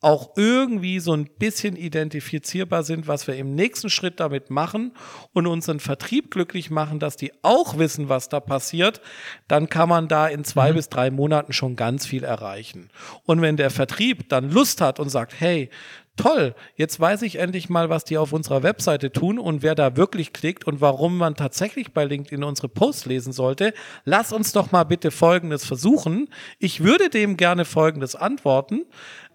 auch 0.00 0.36
irgendwie 0.36 1.00
so 1.00 1.14
ein 1.14 1.24
bisschen 1.38 1.74
identifizierbar 1.74 2.82
sind, 2.82 3.08
was 3.08 3.26
wir 3.26 3.36
im 3.36 3.54
nächsten 3.54 3.88
Schritt 3.88 4.20
damit 4.20 4.50
machen 4.50 4.92
und 5.32 5.46
unseren 5.46 5.80
Vertrieb 5.80 6.30
glücklich 6.30 6.70
machen, 6.70 6.98
dass 6.98 7.16
die 7.16 7.32
auch 7.42 7.78
wissen, 7.78 8.08
was 8.08 8.28
da 8.28 8.40
passiert, 8.40 9.00
dann 9.48 9.68
kann 9.68 9.88
man 9.88 10.06
da 10.06 10.28
in 10.28 10.44
zwei 10.44 10.72
mhm. 10.72 10.76
bis 10.76 10.88
drei 10.90 11.10
Monaten 11.10 11.52
schon 11.52 11.76
ganz 11.76 12.06
viel 12.06 12.24
erreichen. 12.24 12.90
Und 13.24 13.40
wenn 13.40 13.56
der 13.56 13.70
Vertrieb 13.70 14.28
dann 14.28 14.50
Lust 14.50 14.80
hat 14.80 15.00
und 15.00 15.08
sagt, 15.08 15.40
hey, 15.40 15.70
toll, 16.16 16.54
jetzt 16.76 16.98
weiß 16.98 17.22
ich 17.22 17.36
endlich 17.36 17.68
mal, 17.68 17.88
was 17.88 18.04
die 18.04 18.18
auf 18.18 18.32
unserer 18.32 18.62
Webseite 18.62 19.12
tun 19.12 19.38
und 19.38 19.62
wer 19.62 19.74
da 19.74 19.96
wirklich 19.96 20.32
klickt 20.32 20.66
und 20.66 20.80
warum 20.80 21.16
man 21.16 21.36
tatsächlich 21.36 21.92
bei 21.92 22.04
LinkedIn 22.04 22.42
unsere 22.42 22.68
Posts 22.68 23.06
lesen 23.06 23.32
sollte. 23.32 23.72
Lass 24.04 24.32
uns 24.32 24.52
doch 24.52 24.72
mal 24.72 24.84
bitte 24.84 25.10
Folgendes 25.10 25.64
versuchen. 25.64 26.28
Ich 26.58 26.82
würde 26.82 27.10
dem 27.10 27.36
gerne 27.36 27.64
Folgendes 27.64 28.16
antworten. 28.16 28.84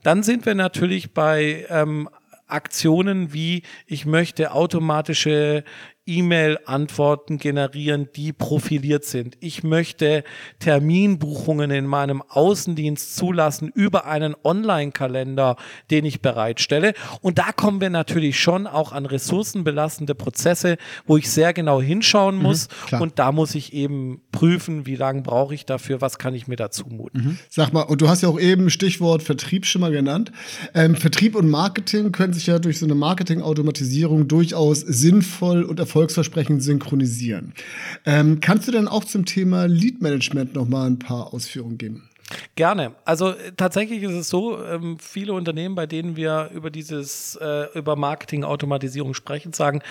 Dann 0.03 0.24
sind 0.24 0.46
wir 0.46 0.55
natürlich 0.55 1.13
bei 1.13 1.65
ähm, 1.70 2.10
Aktionen 2.48 3.34
wie 3.34 3.63
ich 3.88 4.05
möchte 4.05 4.51
automatische 4.51 5.63
E-Mail-Antworten 6.08 7.38
generieren, 7.38 8.10
die 8.15 8.34
profiliert 8.34 9.05
sind. 9.05 9.38
Ich 9.39 9.63
möchte 9.63 10.24
Terminbuchungen 10.58 11.70
in 11.70 11.86
meinem 11.86 12.24
Außendienst 12.27 13.15
zulassen 13.15 13.72
über 13.74 14.08
einen 14.08 14.36
Online-Kalender, 14.43 15.58
den 15.91 16.05
ich 16.05 16.22
bereitstelle. 16.22 16.93
Und 17.22 17.38
da 17.38 17.51
kommen 17.51 17.81
wir 17.81 17.91
natürlich 17.91 18.39
schon 18.39 18.65
auch 18.65 18.93
an 18.93 19.05
ressourcenbelastende 19.05 20.15
Prozesse, 20.15 20.77
wo 21.05 21.17
ich 21.17 21.29
sehr 21.29 21.53
genau 21.53 21.79
hinschauen 21.79 22.38
mhm, 22.38 22.41
muss. 22.41 22.67
Mhm, 22.91 23.01
und 23.01 23.20
da 23.20 23.31
muss 23.31 23.53
ich 23.53 23.72
eben 23.72 24.22
prüfen, 24.31 24.88
wie 24.88 24.96
lange 24.96 25.22
brauche 25.22 25.53
ich 25.53 25.67
dafür, 25.67 26.01
was 26.01 26.17
kann 26.17 26.34
ich 26.34 26.48
mir 26.48 26.55
dazu 26.55 26.88
muten. 26.88 27.22
Mhm. 27.22 27.38
Sag 27.48 27.74
mal, 27.74 27.84
und 27.84 28.01
du 28.01 28.10
hast 28.10 28.24
ja 28.24 28.29
auch 28.29 28.39
eben 28.39 28.72
Stichwort 28.72 29.22
Vertrieb 29.22 29.67
schon 29.67 29.81
mal 29.81 29.91
genannt. 29.91 30.31
Ähm, 30.74 30.96
Vertrieb 30.96 31.36
und 31.36 31.48
Marketing 31.48 32.12
können 32.12 32.34
sich 32.34 32.48
ja 32.48 32.58
durch 32.58 32.79
so 32.79 32.88
eine 32.88 32.96
Marketing-Automatisierung 32.96 34.27
durchaus 34.27 34.79
sinnvoll 34.79 35.62
und 35.63 35.79
erfolgreich 35.79 35.90
Erfolgsversprechen 35.91 36.62
synchronisieren. 36.62 37.53
Ähm, 38.05 38.39
kannst 38.39 38.65
du 38.65 38.71
denn 38.71 38.88
auch 38.88 39.03
zum 39.03 39.25
Thema 39.25 39.65
Lead 39.65 40.01
Management 40.01 40.55
noch 40.55 40.65
mal 40.65 40.88
ein 40.88 41.00
paar 41.00 41.33
Ausführungen 41.33 41.77
geben? 41.77 42.10
Gerne. 42.55 42.95
Also 43.03 43.31
äh, 43.31 43.51
tatsächlich 43.57 44.01
ist 44.03 44.13
es 44.13 44.29
so, 44.29 44.63
ähm, 44.63 45.00
viele 45.00 45.33
Unternehmen, 45.33 45.75
bei 45.75 45.88
denen 45.88 46.15
wir 46.15 46.50
über 46.53 46.71
dieses, 46.71 47.36
äh, 47.41 47.77
über 47.77 47.98
Marketing-Automatisierung 47.98 49.13
sprechen, 49.13 49.51
sagen, 49.51 49.81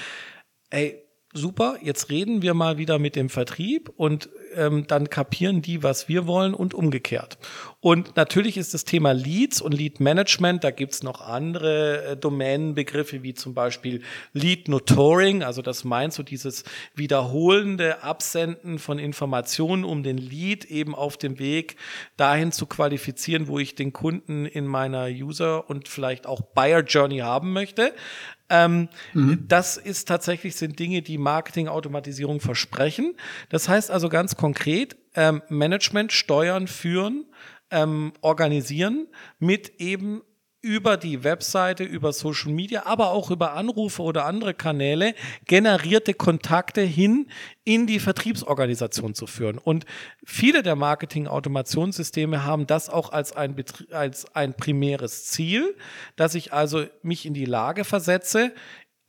ey, 0.71 1.03
super, 1.33 1.77
jetzt 1.81 2.11
reden 2.11 2.43
wir 2.43 2.55
mal 2.55 2.77
wieder 2.77 2.99
mit 2.99 3.15
dem 3.15 3.29
Vertrieb 3.29 3.89
und 3.97 4.29
ähm, 4.57 4.87
dann 4.89 5.09
kapieren 5.11 5.63
die, 5.63 5.83
was 5.83 6.09
wir 6.09 6.27
wollen 6.27 6.55
und 6.55 6.75
umgekehrt. 6.75 7.39
Und 7.79 8.17
natürlich 8.17 8.57
ist 8.57 8.75
das 8.75 8.85
Thema 8.85 9.13
Leads 9.13 9.61
und 9.61 9.73
Lead 9.73 10.01
Management, 10.01 10.65
da 10.65 10.73
gibt's 10.73 11.05
noch 11.05 11.21
andere 11.21 12.05
äh, 12.05 12.17
Domänenbegriffe 12.17 13.23
wie 13.23 13.35
zum 13.35 13.55
Beispiel 13.55 14.03
Lead 14.33 14.69
Notoring, 14.69 15.45
also 15.45 15.63
das 15.63 15.85
meint 15.85 16.13
so 16.13 16.25
dieses 16.25 16.65
wiederholende 16.97 18.03
Absenden 18.03 18.81
von 18.81 18.99
Informationen, 18.99 19.85
um 19.85 20.03
den 20.03 20.19
Lead 20.19 20.65
eben 20.65 20.97
auf 20.97 21.17
dem 21.17 21.39
Weg 21.39 21.77
dahin 22.17 22.51
zu 22.51 22.67
qualifizieren, 22.67 23.47
wo 23.47 23.61
ich 23.61 23.77
den 23.77 23.93
Kunden 23.93 24.47
in 24.47 24.67
meiner 24.67 25.07
User 25.07 25.71
und 25.71 25.87
vielleicht 25.87 26.27
auch 26.27 26.41
Buyer 26.41 26.81
Journey 26.81 27.19
haben 27.19 27.53
möchte. 27.53 27.95
Ähm, 28.51 28.89
mhm. 29.15 29.45
Das 29.49 29.77
ist 29.77 30.09
tatsächlich 30.09 30.57
sind 30.57 30.79
Dinge, 30.79 31.03
die 31.03 31.19
Marketing-Automatisierung 31.19 32.41
versprechen. 32.41 33.15
Das 33.49 33.69
heißt 33.69 33.91
also 33.91 34.09
ganz 34.09 34.37
konkret, 34.37 34.97
ähm, 35.15 35.43
Management 35.49 36.13
steuern, 36.13 36.67
führen, 36.67 37.27
ähm, 37.71 38.13
organisieren 38.21 39.07
mit 39.39 39.81
eben 39.81 40.23
über 40.63 40.97
die 40.99 41.25
Webseite, 41.25 41.85
über 41.85 42.13
Social 42.13 42.53
Media, 42.53 42.85
aber 42.85 43.11
auch 43.11 43.31
über 43.31 43.55
Anrufe 43.55 44.03
oder 44.03 44.27
andere 44.27 44.53
Kanäle 44.53 45.15
generierte 45.47 46.13
Kontakte 46.13 46.83
hin 46.83 47.29
in 47.65 47.87
die 47.87 47.99
Vertriebsorganisation 47.99 49.15
zu 49.15 49.27
führen. 49.27 49.57
Und 49.57 49.87
viele 50.25 50.63
der 50.63 50.77
Marketing-Automationssysteme 50.77 52.45
haben 52.45 52.67
das 52.67 52.91
auch 52.91 53.13
als 53.13 53.33
ein, 53.33 53.57
als 53.91 54.35
ein 54.35 54.55
primäres 54.55 55.27
Ziel, 55.27 55.77
dass 56.17 56.35
ich 56.35 56.53
also 56.53 56.85
mich 57.03 57.25
in 57.25 57.33
die 57.33 57.47
Lage 57.47 57.85
versetze, 57.85 58.53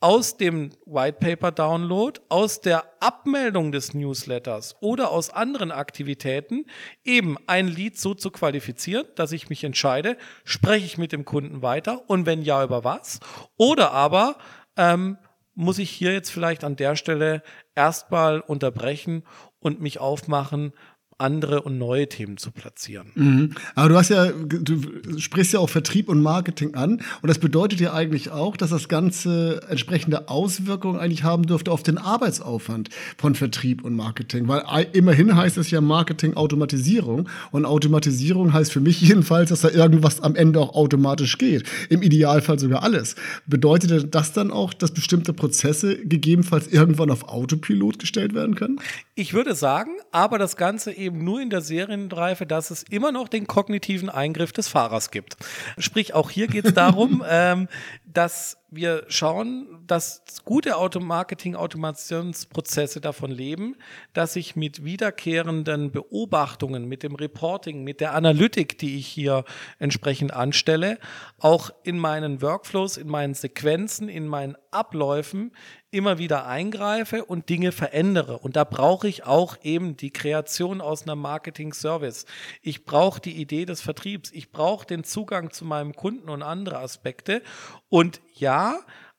aus 0.02 0.36
dem 0.36 0.70
White 0.84 1.18
Paper 1.20 1.52
Download, 1.52 2.20
aus 2.28 2.60
der 2.60 2.84
Abmeldung 2.98 3.70
des 3.70 3.94
Newsletters 3.94 4.74
oder 4.80 5.12
aus 5.12 5.30
anderen 5.30 5.70
Aktivitäten 5.70 6.66
eben 7.04 7.36
ein 7.46 7.68
Lead 7.68 7.96
so 7.96 8.12
zu 8.12 8.32
qualifizieren, 8.32 9.06
dass 9.14 9.30
ich 9.30 9.48
mich 9.48 9.62
entscheide, 9.62 10.16
spreche 10.44 10.84
ich 10.84 10.98
mit 10.98 11.12
dem 11.12 11.24
Kunden 11.24 11.62
weiter 11.62 12.02
und 12.10 12.26
wenn 12.26 12.42
ja, 12.42 12.64
über 12.64 12.82
was? 12.82 13.20
Oder 13.56 13.92
aber 13.92 14.38
ähm, 14.76 15.18
muss 15.54 15.78
ich 15.78 15.90
hier 15.90 16.12
jetzt 16.12 16.30
vielleicht 16.30 16.64
an 16.64 16.74
der 16.74 16.96
Stelle 16.96 17.44
erstmal 17.76 18.40
unterbrechen 18.40 19.22
und 19.60 19.80
mich 19.80 20.00
aufmachen, 20.00 20.72
andere 21.22 21.62
und 21.62 21.78
neue 21.78 22.08
Themen 22.08 22.36
zu 22.36 22.50
platzieren. 22.50 23.12
Mhm. 23.14 23.54
Aber 23.74 23.88
du 23.88 23.96
hast 23.96 24.10
ja, 24.10 24.30
du 24.30 25.18
sprichst 25.18 25.52
ja 25.54 25.60
auch 25.60 25.70
Vertrieb 25.70 26.08
und 26.08 26.20
Marketing 26.20 26.74
an 26.74 27.00
und 27.22 27.28
das 27.28 27.38
bedeutet 27.38 27.80
ja 27.80 27.94
eigentlich 27.94 28.30
auch, 28.30 28.56
dass 28.56 28.70
das 28.70 28.88
Ganze 28.88 29.62
entsprechende 29.68 30.28
Auswirkungen 30.28 30.98
eigentlich 30.98 31.22
haben 31.22 31.46
dürfte 31.46 31.70
auf 31.70 31.82
den 31.82 31.98
Arbeitsaufwand 31.98 32.90
von 33.16 33.34
Vertrieb 33.34 33.84
und 33.84 33.94
Marketing, 33.94 34.48
weil 34.48 34.62
immerhin 34.92 35.36
heißt 35.36 35.56
es 35.58 35.70
ja 35.70 35.80
Marketing-Automatisierung 35.80 37.28
und 37.52 37.64
Automatisierung 37.64 38.52
heißt 38.52 38.72
für 38.72 38.80
mich 38.80 39.00
jedenfalls, 39.00 39.50
dass 39.50 39.60
da 39.60 39.70
irgendwas 39.70 40.20
am 40.20 40.34
Ende 40.34 40.60
auch 40.60 40.74
automatisch 40.74 41.38
geht. 41.38 41.64
Im 41.88 42.02
Idealfall 42.02 42.58
sogar 42.58 42.82
alles. 42.82 43.14
Bedeutet 43.46 44.14
das 44.14 44.32
dann 44.32 44.50
auch, 44.50 44.74
dass 44.74 44.92
bestimmte 44.92 45.32
Prozesse 45.32 45.96
gegebenenfalls 46.04 46.68
irgendwann 46.68 47.10
auf 47.10 47.28
Autopilot 47.28 47.98
gestellt 47.98 48.34
werden 48.34 48.54
können? 48.54 48.80
Ich 49.14 49.34
würde 49.34 49.54
sagen, 49.54 49.92
aber 50.10 50.38
das 50.38 50.56
Ganze 50.56 50.92
eben 50.92 51.11
nur 51.12 51.40
in 51.40 51.50
der 51.50 51.60
Serienreife, 51.60 52.46
dass 52.46 52.70
es 52.70 52.82
immer 52.84 53.12
noch 53.12 53.28
den 53.28 53.46
kognitiven 53.46 54.08
Eingriff 54.08 54.52
des 54.52 54.68
Fahrers 54.68 55.10
gibt. 55.10 55.36
Sprich, 55.78 56.14
auch 56.14 56.30
hier 56.30 56.46
geht 56.48 56.64
es 56.64 56.74
darum, 56.74 57.22
ähm, 57.28 57.68
dass 58.04 58.61
wir 58.74 59.04
schauen, 59.08 59.84
dass 59.86 60.22
gute 60.46 60.78
Automarketing-Automationsprozesse 60.78 63.02
davon 63.02 63.30
leben, 63.30 63.76
dass 64.14 64.34
ich 64.34 64.56
mit 64.56 64.82
wiederkehrenden 64.82 65.92
Beobachtungen, 65.92 66.88
mit 66.88 67.02
dem 67.02 67.14
Reporting, 67.14 67.84
mit 67.84 68.00
der 68.00 68.14
Analytik, 68.14 68.78
die 68.78 68.98
ich 68.98 69.06
hier 69.06 69.44
entsprechend 69.78 70.32
anstelle, 70.32 70.98
auch 71.38 71.68
in 71.82 71.98
meinen 71.98 72.40
Workflows, 72.40 72.96
in 72.96 73.08
meinen 73.08 73.34
Sequenzen, 73.34 74.08
in 74.08 74.26
meinen 74.26 74.56
Abläufen 74.70 75.52
immer 75.92 76.16
wieder 76.16 76.46
eingreife 76.46 77.26
und 77.26 77.50
Dinge 77.50 77.70
verändere. 77.70 78.38
Und 78.38 78.56
da 78.56 78.64
brauche 78.64 79.06
ich 79.06 79.24
auch 79.24 79.58
eben 79.62 79.98
die 79.98 80.10
Kreation 80.10 80.80
aus 80.80 81.02
einer 81.02 81.16
Marketing-Service. 81.16 82.24
Ich 82.62 82.86
brauche 82.86 83.20
die 83.20 83.36
Idee 83.36 83.66
des 83.66 83.82
Vertriebs. 83.82 84.32
Ich 84.32 84.50
brauche 84.50 84.86
den 84.86 85.04
Zugang 85.04 85.50
zu 85.50 85.66
meinem 85.66 85.94
Kunden 85.94 86.30
und 86.30 86.42
andere 86.42 86.78
Aspekte. 86.78 87.42
Und 87.90 88.22
ja, 88.32 88.61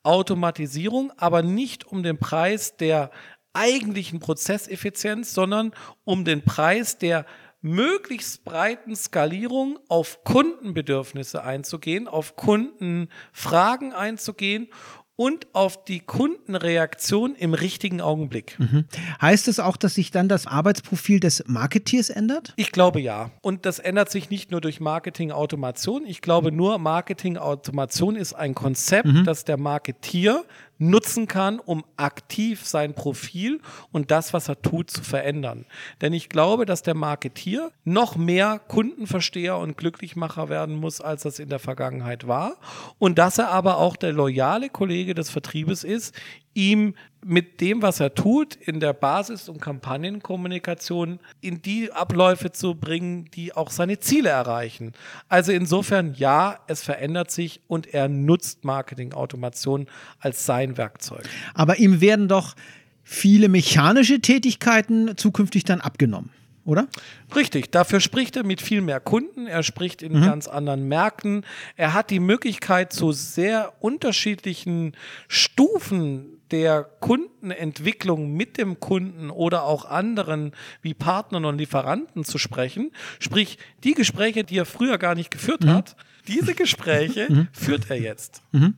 Automatisierung, 0.02 1.12
aber 1.16 1.42
nicht 1.42 1.86
um 1.86 2.02
den 2.02 2.18
Preis 2.18 2.76
der 2.76 3.10
eigentlichen 3.52 4.20
Prozesseffizienz, 4.20 5.32
sondern 5.32 5.72
um 6.04 6.24
den 6.24 6.42
Preis 6.42 6.98
der 6.98 7.24
möglichst 7.62 8.44
breiten 8.44 8.94
Skalierung 8.94 9.78
auf 9.88 10.22
Kundenbedürfnisse 10.24 11.42
einzugehen, 11.42 12.08
auf 12.08 12.36
Kundenfragen 12.36 13.94
einzugehen 13.94 14.68
und 15.16 15.46
auf 15.52 15.84
die 15.84 16.00
Kundenreaktion 16.00 17.36
im 17.36 17.54
richtigen 17.54 18.00
Augenblick. 18.00 18.58
Mhm. 18.58 18.84
Heißt 19.20 19.46
es 19.46 19.60
auch, 19.60 19.76
dass 19.76 19.94
sich 19.94 20.10
dann 20.10 20.28
das 20.28 20.46
Arbeitsprofil 20.46 21.20
des 21.20 21.44
Marketeers 21.46 22.10
ändert? 22.10 22.52
Ich 22.56 22.72
glaube 22.72 23.00
ja. 23.00 23.30
Und 23.40 23.64
das 23.64 23.78
ändert 23.78 24.10
sich 24.10 24.30
nicht 24.30 24.50
nur 24.50 24.60
durch 24.60 24.80
Marketing-Automation. 24.80 26.04
Ich 26.06 26.20
glaube 26.20 26.50
nur, 26.50 26.78
Marketing-Automation 26.78 28.16
ist 28.16 28.32
ein 28.32 28.54
Konzept, 28.54 29.06
mhm. 29.06 29.24
das 29.24 29.44
der 29.44 29.56
Marketier 29.56 30.44
nutzen 30.78 31.26
kann, 31.28 31.60
um 31.60 31.84
aktiv 31.96 32.64
sein 32.66 32.94
Profil 32.94 33.60
und 33.92 34.10
das, 34.10 34.32
was 34.32 34.48
er 34.48 34.60
tut, 34.60 34.90
zu 34.90 35.02
verändern. 35.02 35.66
Denn 36.00 36.12
ich 36.12 36.28
glaube, 36.28 36.66
dass 36.66 36.82
der 36.82 36.94
Marketier 36.94 37.70
noch 37.84 38.16
mehr 38.16 38.58
Kundenversteher 38.58 39.56
und 39.58 39.76
Glücklichmacher 39.76 40.48
werden 40.48 40.76
muss, 40.76 41.00
als 41.00 41.22
das 41.22 41.38
in 41.38 41.48
der 41.48 41.58
Vergangenheit 41.58 42.26
war. 42.26 42.56
Und 42.98 43.18
dass 43.18 43.38
er 43.38 43.50
aber 43.50 43.78
auch 43.78 43.96
der 43.96 44.12
loyale 44.12 44.68
Kollege 44.68 45.14
des 45.14 45.30
Vertriebes 45.30 45.84
ist, 45.84 46.14
ihm 46.54 46.94
mit 47.24 47.60
dem, 47.60 47.80
was 47.80 48.00
er 48.00 48.14
tut, 48.14 48.54
in 48.54 48.80
der 48.80 48.92
Basis- 48.92 49.48
und 49.48 49.60
Kampagnenkommunikation 49.60 51.20
in 51.40 51.62
die 51.62 51.90
Abläufe 51.90 52.52
zu 52.52 52.74
bringen, 52.74 53.30
die 53.32 53.54
auch 53.54 53.70
seine 53.70 53.98
Ziele 53.98 54.28
erreichen. 54.28 54.92
Also 55.28 55.52
insofern, 55.52 56.14
ja, 56.14 56.58
es 56.66 56.82
verändert 56.82 57.30
sich 57.30 57.62
und 57.66 57.92
er 57.94 58.08
nutzt 58.08 58.64
Marketing-Automation 58.64 59.86
als 60.18 60.44
sein 60.44 60.63
Werkzeug. 60.76 61.22
Aber 61.54 61.78
ihm 61.78 62.00
werden 62.00 62.28
doch 62.28 62.54
viele 63.02 63.48
mechanische 63.48 64.20
Tätigkeiten 64.20 65.16
zukünftig 65.16 65.64
dann 65.64 65.80
abgenommen 65.80 66.30
oder? 66.64 66.88
Richtig, 67.36 67.70
dafür 67.70 68.00
spricht 68.00 68.36
er 68.36 68.44
mit 68.44 68.62
viel 68.62 68.80
mehr 68.80 69.00
Kunden, 69.00 69.46
er 69.46 69.62
spricht 69.62 70.02
in 70.02 70.18
mhm. 70.18 70.24
ganz 70.24 70.48
anderen 70.48 70.88
Märkten, 70.88 71.44
er 71.76 71.92
hat 71.92 72.10
die 72.10 72.20
Möglichkeit, 72.20 72.92
zu 72.92 73.12
sehr 73.12 73.72
unterschiedlichen 73.80 74.92
Stufen 75.28 76.40
der 76.50 76.84
Kundenentwicklung 77.00 78.32
mit 78.32 78.58
dem 78.58 78.78
Kunden 78.80 79.30
oder 79.30 79.64
auch 79.64 79.84
anderen 79.84 80.52
wie 80.82 80.94
Partnern 80.94 81.44
und 81.44 81.58
Lieferanten 81.58 82.24
zu 82.24 82.38
sprechen. 82.38 82.92
Sprich, 83.18 83.58
die 83.82 83.94
Gespräche, 83.94 84.44
die 84.44 84.58
er 84.58 84.66
früher 84.66 84.98
gar 84.98 85.14
nicht 85.14 85.30
geführt 85.30 85.64
mhm. 85.64 85.70
hat, 85.70 85.96
diese 86.28 86.54
Gespräche 86.54 87.26
mhm. 87.30 87.48
führt 87.52 87.90
er 87.90 88.00
jetzt. 88.00 88.42
Mhm. 88.52 88.74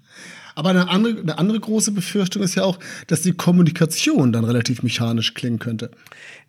Aber 0.54 0.70
eine 0.70 0.88
andere, 0.88 1.20
eine 1.20 1.38
andere 1.38 1.61
große 1.61 1.92
Befürchtung 1.92 2.42
ist 2.42 2.54
ja 2.54 2.64
auch, 2.64 2.78
dass 3.09 3.22
die 3.22 3.32
Kommunikation 3.32 4.32
dann 4.32 4.44
relativ 4.44 4.82
mechanisch 4.82 5.35
klingen 5.35 5.59
könnte. 5.59 5.90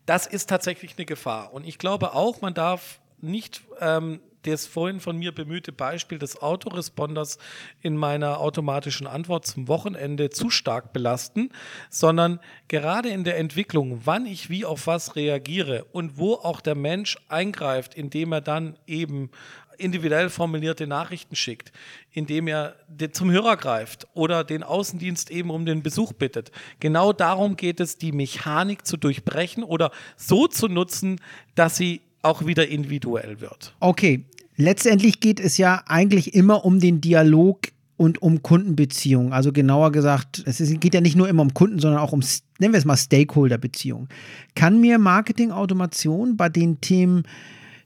Das 0.05 0.25
ist 0.25 0.49
tatsächlich 0.49 0.95
eine 0.97 1.05
Gefahr. 1.05 1.53
Und 1.53 1.67
ich 1.67 1.77
glaube 1.77 2.13
auch, 2.13 2.41
man 2.41 2.53
darf 2.53 2.99
nicht 3.19 3.62
ähm, 3.81 4.21
das 4.43 4.65
vorhin 4.65 4.99
von 4.99 5.17
mir 5.17 5.33
bemühte 5.33 5.71
Beispiel 5.71 6.19
des 6.19 6.41
Autoresponders 6.41 7.38
in 7.81 7.97
meiner 7.97 8.39
automatischen 8.39 9.07
Antwort 9.07 9.45
zum 9.45 9.67
Wochenende 9.67 10.29
zu 10.29 10.49
stark 10.49 10.93
belasten, 10.93 11.49
sondern 11.89 12.39
gerade 12.67 13.10
in 13.10 13.23
der 13.23 13.38
Entwicklung, 13.38 14.01
wann 14.05 14.25
ich 14.25 14.49
wie 14.49 14.65
auf 14.65 14.88
was 14.88 15.15
reagiere 15.15 15.86
und 15.91 16.17
wo 16.17 16.36
auch 16.36 16.62
der 16.62 16.75
Mensch 16.75 17.17
eingreift, 17.27 17.95
indem 17.95 18.31
er 18.31 18.41
dann 18.41 18.77
eben 18.88 19.31
individuell 19.78 20.30
formulierte 20.30 20.88
Nachrichten 20.88 21.36
schickt, 21.36 21.72
indem 22.12 22.48
er 22.48 22.76
zum 23.12 23.32
Hörer 23.32 23.58
greift 23.58 24.08
oder 24.13 24.44
den 24.44 24.63
Außendienst 24.63 25.32
eben 25.32 25.50
um 25.50 25.66
den 25.66 25.84
Besuch 25.84 26.13
bittet. 26.13 26.52
Genau 26.80 27.13
darum 27.13 27.56
geht 27.56 27.80
es, 27.80 27.98
die 27.98 28.12
Mechanik 28.12 28.86
zu 28.86 28.98
durchbrechen 28.98 29.63
oder 29.63 29.92
so 30.16 30.48
zu 30.48 30.68
nutzen, 30.68 31.20
dass 31.56 31.78
sie 31.78 32.02
auch 32.22 32.46
wieder 32.46 32.68
individuell 32.68 33.42
wird. 33.42 33.76
Okay, 33.80 34.26
letztendlich 34.56 35.20
geht 35.20 35.40
es 35.40 35.58
ja 35.58 35.84
eigentlich 35.88 36.34
immer 36.34 36.66
um 36.66 36.80
den 36.80 37.02
Dialog 37.02 37.70
und 37.98 38.22
um 38.22 38.44
Kundenbeziehungen. 38.44 39.34
Also 39.34 39.52
genauer 39.52 39.92
gesagt, 39.92 40.44
es 40.46 40.62
geht 40.80 40.94
ja 40.94 41.02
nicht 41.02 41.16
nur 41.16 41.28
immer 41.28 41.42
um 41.42 41.54
Kunden, 41.54 41.80
sondern 41.80 42.00
auch 42.00 42.13
um, 42.13 42.22
nennen 42.60 42.74
wir 42.74 42.78
es 42.78 42.86
mal 42.86 42.96
Stakeholder-Beziehungen. 42.96 44.08
Kann 44.56 44.80
mir 44.80 45.00
Marketing-Automation 45.00 46.38
bei 46.38 46.48
den 46.50 46.80
Themen 46.80 47.24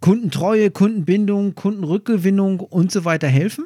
Kundentreue, 0.01 0.71
Kundenbindung, 0.71 1.55
Kundenrückgewinnung 1.55 2.59
und 2.59 2.91
so 2.91 3.05
weiter 3.05 3.27
helfen? 3.27 3.65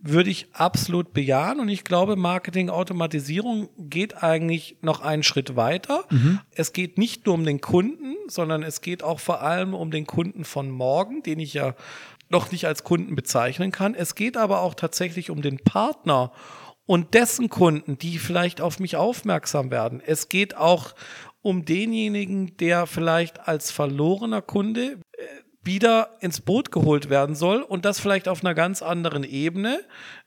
Würde 0.00 0.30
ich 0.30 0.48
absolut 0.52 1.12
bejahen 1.12 1.60
und 1.60 1.68
ich 1.68 1.84
glaube, 1.84 2.16
Marketing-Automatisierung 2.16 3.68
geht 3.78 4.22
eigentlich 4.22 4.76
noch 4.80 5.00
einen 5.00 5.22
Schritt 5.22 5.56
weiter. 5.56 6.04
Mhm. 6.10 6.40
Es 6.52 6.72
geht 6.72 6.96
nicht 6.96 7.26
nur 7.26 7.34
um 7.34 7.44
den 7.44 7.60
Kunden, 7.60 8.14
sondern 8.28 8.62
es 8.62 8.80
geht 8.80 9.02
auch 9.02 9.20
vor 9.20 9.42
allem 9.42 9.74
um 9.74 9.90
den 9.90 10.06
Kunden 10.06 10.44
von 10.44 10.70
morgen, 10.70 11.22
den 11.22 11.40
ich 11.40 11.54
ja 11.54 11.74
noch 12.28 12.50
nicht 12.52 12.66
als 12.66 12.82
Kunden 12.82 13.14
bezeichnen 13.14 13.70
kann. 13.70 13.94
Es 13.94 14.14
geht 14.14 14.36
aber 14.36 14.60
auch 14.60 14.74
tatsächlich 14.74 15.30
um 15.30 15.42
den 15.42 15.58
Partner 15.58 16.32
und 16.86 17.14
dessen 17.14 17.50
Kunden, 17.50 17.98
die 17.98 18.18
vielleicht 18.18 18.60
auf 18.60 18.78
mich 18.78 18.96
aufmerksam 18.96 19.70
werden. 19.70 20.00
Es 20.04 20.28
geht 20.28 20.56
auch 20.56 20.94
um 21.42 21.64
denjenigen, 21.64 22.56
der 22.56 22.86
vielleicht 22.86 23.46
als 23.46 23.70
verlorener 23.70 24.42
Kunde 24.42 24.98
wieder 25.66 26.16
ins 26.20 26.40
Boot 26.40 26.72
geholt 26.72 27.10
werden 27.10 27.34
soll 27.34 27.62
und 27.62 27.84
das 27.84 28.00
vielleicht 28.00 28.28
auf 28.28 28.42
einer 28.42 28.54
ganz 28.54 28.82
anderen 28.82 29.24
Ebene, 29.24 29.80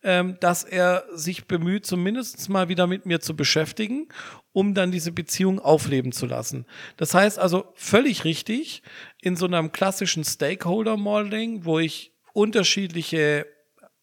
ähm, 0.04 0.38
dass 0.40 0.64
er 0.64 1.06
sich 1.14 1.48
bemüht, 1.48 1.86
zumindest 1.86 2.50
mal 2.50 2.70
wieder 2.70 2.86
mit 2.88 3.06
mir 3.06 3.20
zu 3.22 3.36
beschäftigen, 3.36 4.10
um 4.52 4.74
dann 4.74 4.92
diese 4.92 5.12
Beziehung 5.12 5.60
aufleben 5.60 6.12
zu 6.12 6.26
lassen. 6.26 6.66
Das 6.98 7.14
heißt 7.14 7.40
also 7.40 7.72
völlig 7.76 8.26
richtig, 8.26 8.84
in 9.22 9.36
so 9.36 9.46
einem 9.46 9.72
klassischen 9.72 10.24
Stakeholder-Modeling, 10.24 11.66
wo 11.66 11.80
ich 11.80 12.14
unterschiedliche 12.34 13.48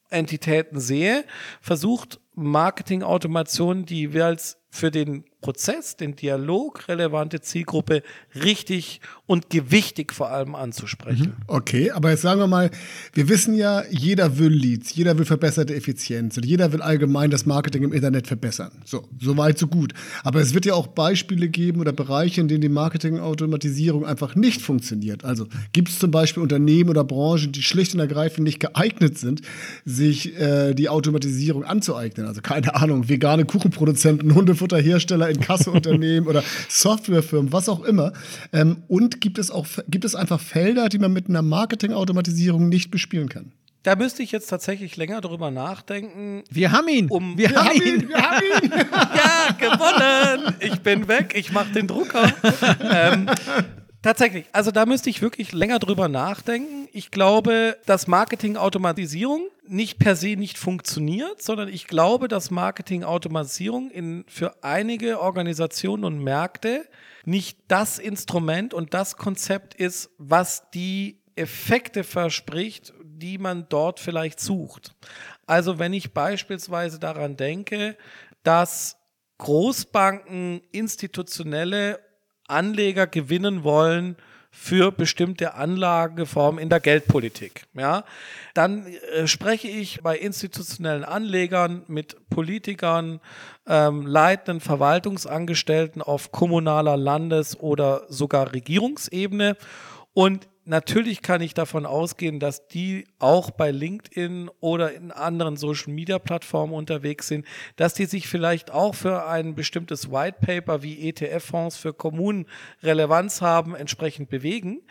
Entitäten 0.09 0.81
sehe, 0.81 1.25
versucht 1.61 2.21
Marketing-Automation, 2.35 3.87
die 3.87 4.13
wir 4.13 4.27
als 4.27 4.59
für 4.71 4.91
den 4.91 5.25
Prozess, 5.47 5.97
den 5.97 6.17
Dialog 6.17 6.89
relevante 6.89 7.41
Zielgruppe 7.41 8.03
richtig 8.35 9.01
und 9.27 9.49
gewichtig 9.49 10.13
vor 10.13 10.31
allem 10.31 10.57
anzusprechen. 10.57 11.35
Mhm. 11.39 11.45
Okay, 11.47 11.91
aber 11.93 12.11
jetzt 12.11 12.23
sagen 12.23 12.41
wir 12.41 12.49
mal, 12.49 12.71
wir 13.13 13.29
wissen 13.29 13.55
ja, 13.55 13.85
jeder 13.89 14.39
will 14.39 14.53
Leads, 14.53 14.97
jeder 14.97 15.17
will 15.19 15.25
verbesserte 15.25 15.73
Effizienz 15.75 16.37
und 16.37 16.45
jeder 16.45 16.73
will 16.73 16.83
allgemein 16.83 17.31
das 17.31 17.47
Marketing 17.47 17.85
im 17.85 17.93
Internet 17.93 18.27
verbessern. 18.27 18.73
So, 18.85 19.09
so 19.21 19.37
weit, 19.37 19.57
so 19.57 19.69
gut. 19.69 19.93
Aber 20.25 20.41
es 20.41 20.53
wird 20.53 20.67
ja 20.67 20.75
auch 20.75 20.89
Beispiele 20.89 21.49
geben 21.49 21.81
oder 21.81 21.93
Bereiche, 21.93 22.41
in 22.41 22.49
denen 22.49 22.63
die 22.63 22.69
Marketingautomatisierung 22.69 24.05
einfach 24.05 24.35
nicht 24.35 24.63
funktioniert. 24.63 25.25
Also 25.25 25.47
gibt 25.73 25.91
es 25.91 26.01
zum 26.01 26.11
Beispiel 26.11 26.43
Unternehmen 26.43 26.91
oder 26.91 27.05
Branchen, 27.05 27.53
die 27.53 27.63
schlicht 27.63 27.95
und 27.95 28.01
ergreifend 28.01 28.45
nicht 28.45 28.59
geeignet 28.59 29.17
sind, 29.17 29.43
sich 29.85 30.37
äh, 30.41 30.75
die 30.75 30.89
Automatisierung 30.89 31.63
anzueignen. 31.63 32.27
Also 32.27 32.41
keine 32.41 32.75
Ahnung, 32.75 33.09
vegane 33.09 33.45
Kuchenproduzenten, 33.45 34.27
Hundefutterhersteller 34.57 35.29
in 35.29 35.41
Kasseunternehmen 35.41 36.29
oder 36.29 36.43
Softwarefirmen, 36.69 37.53
was 37.53 37.69
auch 37.69 37.85
immer. 37.85 38.13
Ähm, 38.53 38.83
und 38.89 39.21
gibt 39.21 39.39
es 39.39 39.51
auch 39.51 39.67
gibt 39.89 40.05
es 40.05 40.15
einfach 40.15 40.41
Felder, 40.41 40.89
die 40.89 40.99
man 40.99 41.13
mit 41.13 41.29
einer 41.29 41.43
Marketingautomatisierung 41.43 42.69
nicht 42.69 42.91
bespielen 42.91 43.29
kann? 43.29 43.53
Da 43.83 43.95
müsste 43.95 44.25
ich 44.25 44.33
jetzt 44.33 44.49
tatsächlich 44.49 44.97
länger 44.97 45.21
drüber 45.21 45.53
nachdenken. 45.53 46.43
Wir 46.51 46.73
haben 46.73 46.89
ihn. 46.89 47.09
Um 47.09 47.39
wir, 47.39 47.51
wir 47.51 47.65
haben 47.65 47.77
ihn. 47.77 47.83
ihn. 47.83 48.09
Wir 48.09 48.17
haben 48.17 48.43
ihn. 48.63 48.71
ja, 48.81 49.53
gewonnen. 49.59 50.57
Ich 50.59 50.81
bin 50.81 51.07
weg. 51.07 51.35
Ich 51.37 51.53
mache 51.53 51.73
den 51.73 51.87
Drucker. 51.87 52.33
ähm, 52.91 53.31
tatsächlich. 54.07 54.47
Also 54.53 54.71
da 54.71 54.87
müsste 54.87 55.11
ich 55.11 55.21
wirklich 55.21 55.53
länger 55.53 55.79
drüber 55.81 56.09
nachdenken. 56.09 56.89
Ich 56.93 57.11
glaube, 57.11 57.77
dass 57.87 58.07
Marketingautomatisierung 58.07 59.49
nicht 59.67 59.99
per 59.99 60.15
se 60.15 60.37
nicht 60.37 60.59
funktioniert, 60.59 61.43
sondern 61.43 61.69
ich 61.69 61.89
glaube, 61.89 62.29
dass 62.29 62.53
Marketingautomatisierung 62.53 63.91
in, 63.91 64.25
für 64.29 64.63
einige 64.63 65.21
Organisationen 65.21 66.05
und 66.05 66.23
Märkte 66.23 66.87
nicht 67.25 67.59
das 67.67 67.99
Instrument 67.99 68.75
und 68.75 68.95
das 68.95 69.17
Konzept 69.17 69.75
ist, 69.75 70.11
was 70.19 70.71
die 70.71 71.19
Effekte 71.35 72.05
verspricht, 72.05 72.95
die 73.03 73.39
man 73.39 73.67
dort 73.69 73.99
vielleicht 73.99 74.39
sucht. 74.39 74.95
Also 75.47 75.81
wenn 75.81 75.93
ich 75.93 76.15
beispielsweise 76.15 77.01
daran 77.01 77.37
denke, 77.37 77.97
dass 78.45 78.97
Großbanken 79.39 80.63
institutionelle 80.71 82.06
Anleger 82.49 83.07
gewinnen 83.07 83.65
wollen 83.65 84.17
für 84.51 84.91
bestimmte 84.91 85.55
Anlageformen 85.55 86.61
in 86.63 86.71
der 86.71 86.81
Geldpolitik. 86.81 87.67
Ja, 87.75 88.05
dann 88.55 88.87
äh, 88.87 89.27
spreche 89.27 89.69
ich 89.69 90.01
bei 90.03 90.17
institutionellen 90.17 91.05
Anlegern 91.05 91.83
mit 91.89 92.17
Politikern, 92.31 93.21
ähm, 93.67 94.07
leitenden 94.07 94.61
Verwaltungsangestellten 94.61 96.01
auf 96.01 96.33
kommunaler, 96.33 96.97
Landes- 96.97 97.61
oder 97.61 98.05
sogar 98.09 98.55
Regierungsebene 98.55 99.57
und 100.15 100.49
natürlich 100.67 101.23
kann 101.23 101.41
ich 101.41 101.55
davon 101.55 101.87
ausgehen, 101.87 102.41
dass 102.41 102.69
die 102.69 103.07
auch 103.19 103.51
bei 103.51 103.71
LinkedIn 103.71 104.51
oder 104.61 104.93
in 104.93 105.13
anderen 105.13 105.57
Social 105.57 105.93
Media 105.93 106.19
Plattformen 106.19 106.75
unterwegs 106.75 107.29
sind, 107.29 107.47
dass 107.77 107.95
die 107.95 108.05
sich 108.05 108.29
vielleicht 108.29 108.71
auch 108.71 108.95
für 108.95 109.27
ein 109.27 109.55
bestimmtes 109.55 110.11
White 110.11 110.39
Paper 110.41 110.83
wie 110.83 111.09
ETF-Fonds 111.09 111.77
für 111.77 111.95
Kommunen 111.95 112.47
Relevanz 112.83 113.41
haben, 113.41 113.75
entsprechend 113.75 114.29
bewegen. 114.29 114.83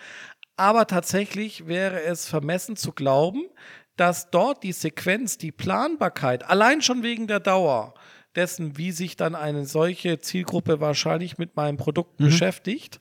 Aber 0.58 0.88
tatsächlich 0.88 1.68
wäre 1.68 2.02
es 2.02 2.28
vermessen 2.28 2.78
zu 2.78 2.94
glauben, 2.94 3.44
dass 3.98 4.30
dort 4.32 4.64
die 4.64 4.72
Sequenz, 4.72 5.38
die 5.38 5.52
Planbarkeit, 5.52 6.50
allein 6.50 6.82
schon 6.82 7.04
wegen 7.04 7.28
der 7.28 7.40
Dauer, 7.40 7.94
dessen, 8.36 8.78
wie 8.78 8.92
sich 8.92 9.16
dann 9.16 9.36
eine 9.36 9.66
solche 9.66 10.20
Zielgruppe 10.20 10.82
wahrscheinlich 10.82 11.38
mit 11.38 11.56
meinem 11.56 11.78
Produkt 11.78 12.20
mhm. 12.20 12.26
beschäftigt, 12.26 13.00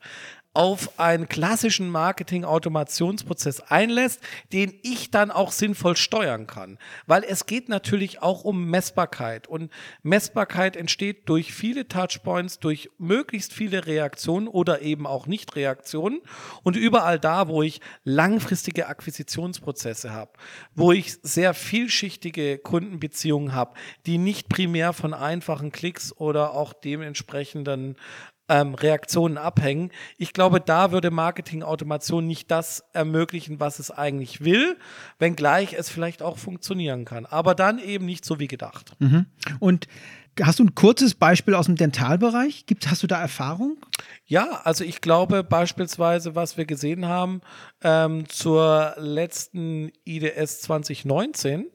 auf 0.54 1.00
einen 1.00 1.28
klassischen 1.28 1.90
Marketing-Automationsprozess 1.90 3.60
einlässt, 3.60 4.20
den 4.52 4.72
ich 4.82 5.10
dann 5.10 5.32
auch 5.32 5.50
sinnvoll 5.50 5.96
steuern 5.96 6.46
kann. 6.46 6.78
Weil 7.06 7.24
es 7.24 7.46
geht 7.46 7.68
natürlich 7.68 8.22
auch 8.22 8.44
um 8.44 8.70
Messbarkeit. 8.70 9.48
Und 9.48 9.72
Messbarkeit 10.04 10.76
entsteht 10.76 11.28
durch 11.28 11.52
viele 11.52 11.88
Touchpoints, 11.88 12.60
durch 12.60 12.88
möglichst 12.98 13.52
viele 13.52 13.86
Reaktionen 13.86 14.46
oder 14.46 14.80
eben 14.80 15.08
auch 15.08 15.26
Nicht-Reaktionen. 15.26 16.20
Und 16.62 16.76
überall 16.76 17.18
da, 17.18 17.48
wo 17.48 17.62
ich 17.62 17.80
langfristige 18.04 18.86
Akquisitionsprozesse 18.86 20.12
habe, 20.12 20.30
wo 20.76 20.92
ich 20.92 21.16
sehr 21.22 21.52
vielschichtige 21.52 22.58
Kundenbeziehungen 22.58 23.54
habe, 23.54 23.74
die 24.06 24.18
nicht 24.18 24.48
primär 24.48 24.92
von 24.92 25.14
einfachen 25.14 25.72
Klicks 25.72 26.16
oder 26.16 26.54
auch 26.54 26.72
dementsprechenden 26.72 27.96
ähm, 28.48 28.74
Reaktionen 28.74 29.38
abhängen. 29.38 29.90
Ich 30.18 30.32
glaube, 30.32 30.60
da 30.60 30.92
würde 30.92 31.10
Marketing-Automation 31.10 32.26
nicht 32.26 32.50
das 32.50 32.84
ermöglichen, 32.92 33.60
was 33.60 33.78
es 33.78 33.90
eigentlich 33.90 34.44
will, 34.44 34.76
wenngleich 35.18 35.74
es 35.74 35.88
vielleicht 35.88 36.22
auch 36.22 36.38
funktionieren 36.38 37.04
kann. 37.04 37.26
Aber 37.26 37.54
dann 37.54 37.78
eben 37.78 38.04
nicht 38.04 38.24
so 38.24 38.38
wie 38.38 38.48
gedacht. 38.48 38.92
Mhm. 38.98 39.26
Und 39.60 39.88
Hast 40.42 40.58
du 40.58 40.64
ein 40.64 40.74
kurzes 40.74 41.14
Beispiel 41.14 41.54
aus 41.54 41.66
dem 41.66 41.76
Dentalbereich? 41.76 42.66
Gibt, 42.66 42.90
hast 42.90 43.04
du 43.04 43.06
da 43.06 43.20
Erfahrung? 43.20 43.76
Ja, 44.26 44.62
also 44.64 44.82
ich 44.82 45.00
glaube 45.00 45.44
beispielsweise, 45.44 46.34
was 46.34 46.56
wir 46.56 46.64
gesehen 46.64 47.06
haben 47.06 47.40
ähm, 47.82 48.28
zur 48.28 48.94
letzten 48.98 49.92
IDS 50.04 50.62
2019. 50.62 51.60
Mhm, 51.60 51.66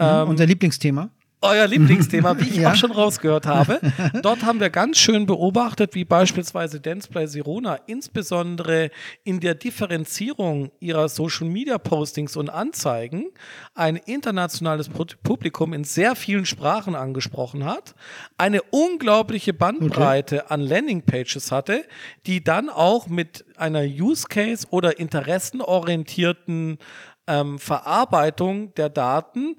ähm, 0.00 0.28
unser 0.28 0.46
Lieblingsthema 0.46 1.10
euer 1.42 1.66
Lieblingsthema, 1.66 2.38
wie 2.38 2.48
ich 2.48 2.56
ja. 2.58 2.72
auch 2.72 2.76
schon 2.76 2.92
rausgehört 2.92 3.46
habe. 3.46 3.80
Dort 4.22 4.44
haben 4.44 4.60
wir 4.60 4.70
ganz 4.70 4.98
schön 4.98 5.26
beobachtet, 5.26 5.94
wie 5.94 6.04
beispielsweise 6.04 6.80
Danceplay 6.80 7.26
Sirona 7.26 7.78
insbesondere 7.86 8.90
in 9.24 9.40
der 9.40 9.54
Differenzierung 9.54 10.70
ihrer 10.80 11.08
Social 11.08 11.48
Media 11.48 11.78
Postings 11.78 12.36
und 12.36 12.48
Anzeigen 12.48 13.26
ein 13.74 13.96
internationales 13.96 14.88
Publikum 14.88 15.72
in 15.72 15.84
sehr 15.84 16.14
vielen 16.16 16.46
Sprachen 16.46 16.94
angesprochen 16.94 17.64
hat, 17.64 17.94
eine 18.38 18.62
unglaubliche 18.62 19.52
Bandbreite 19.52 20.44
okay. 20.44 20.54
an 20.54 20.60
Landingpages 20.60 21.52
hatte, 21.52 21.84
die 22.26 22.42
dann 22.42 22.68
auch 22.68 23.08
mit 23.08 23.44
einer 23.56 23.82
Use 23.82 24.26
Case 24.28 24.66
oder 24.70 24.98
interessenorientierten 24.98 26.78
ähm, 27.26 27.58
Verarbeitung 27.58 28.74
der 28.74 28.88
Daten 28.88 29.56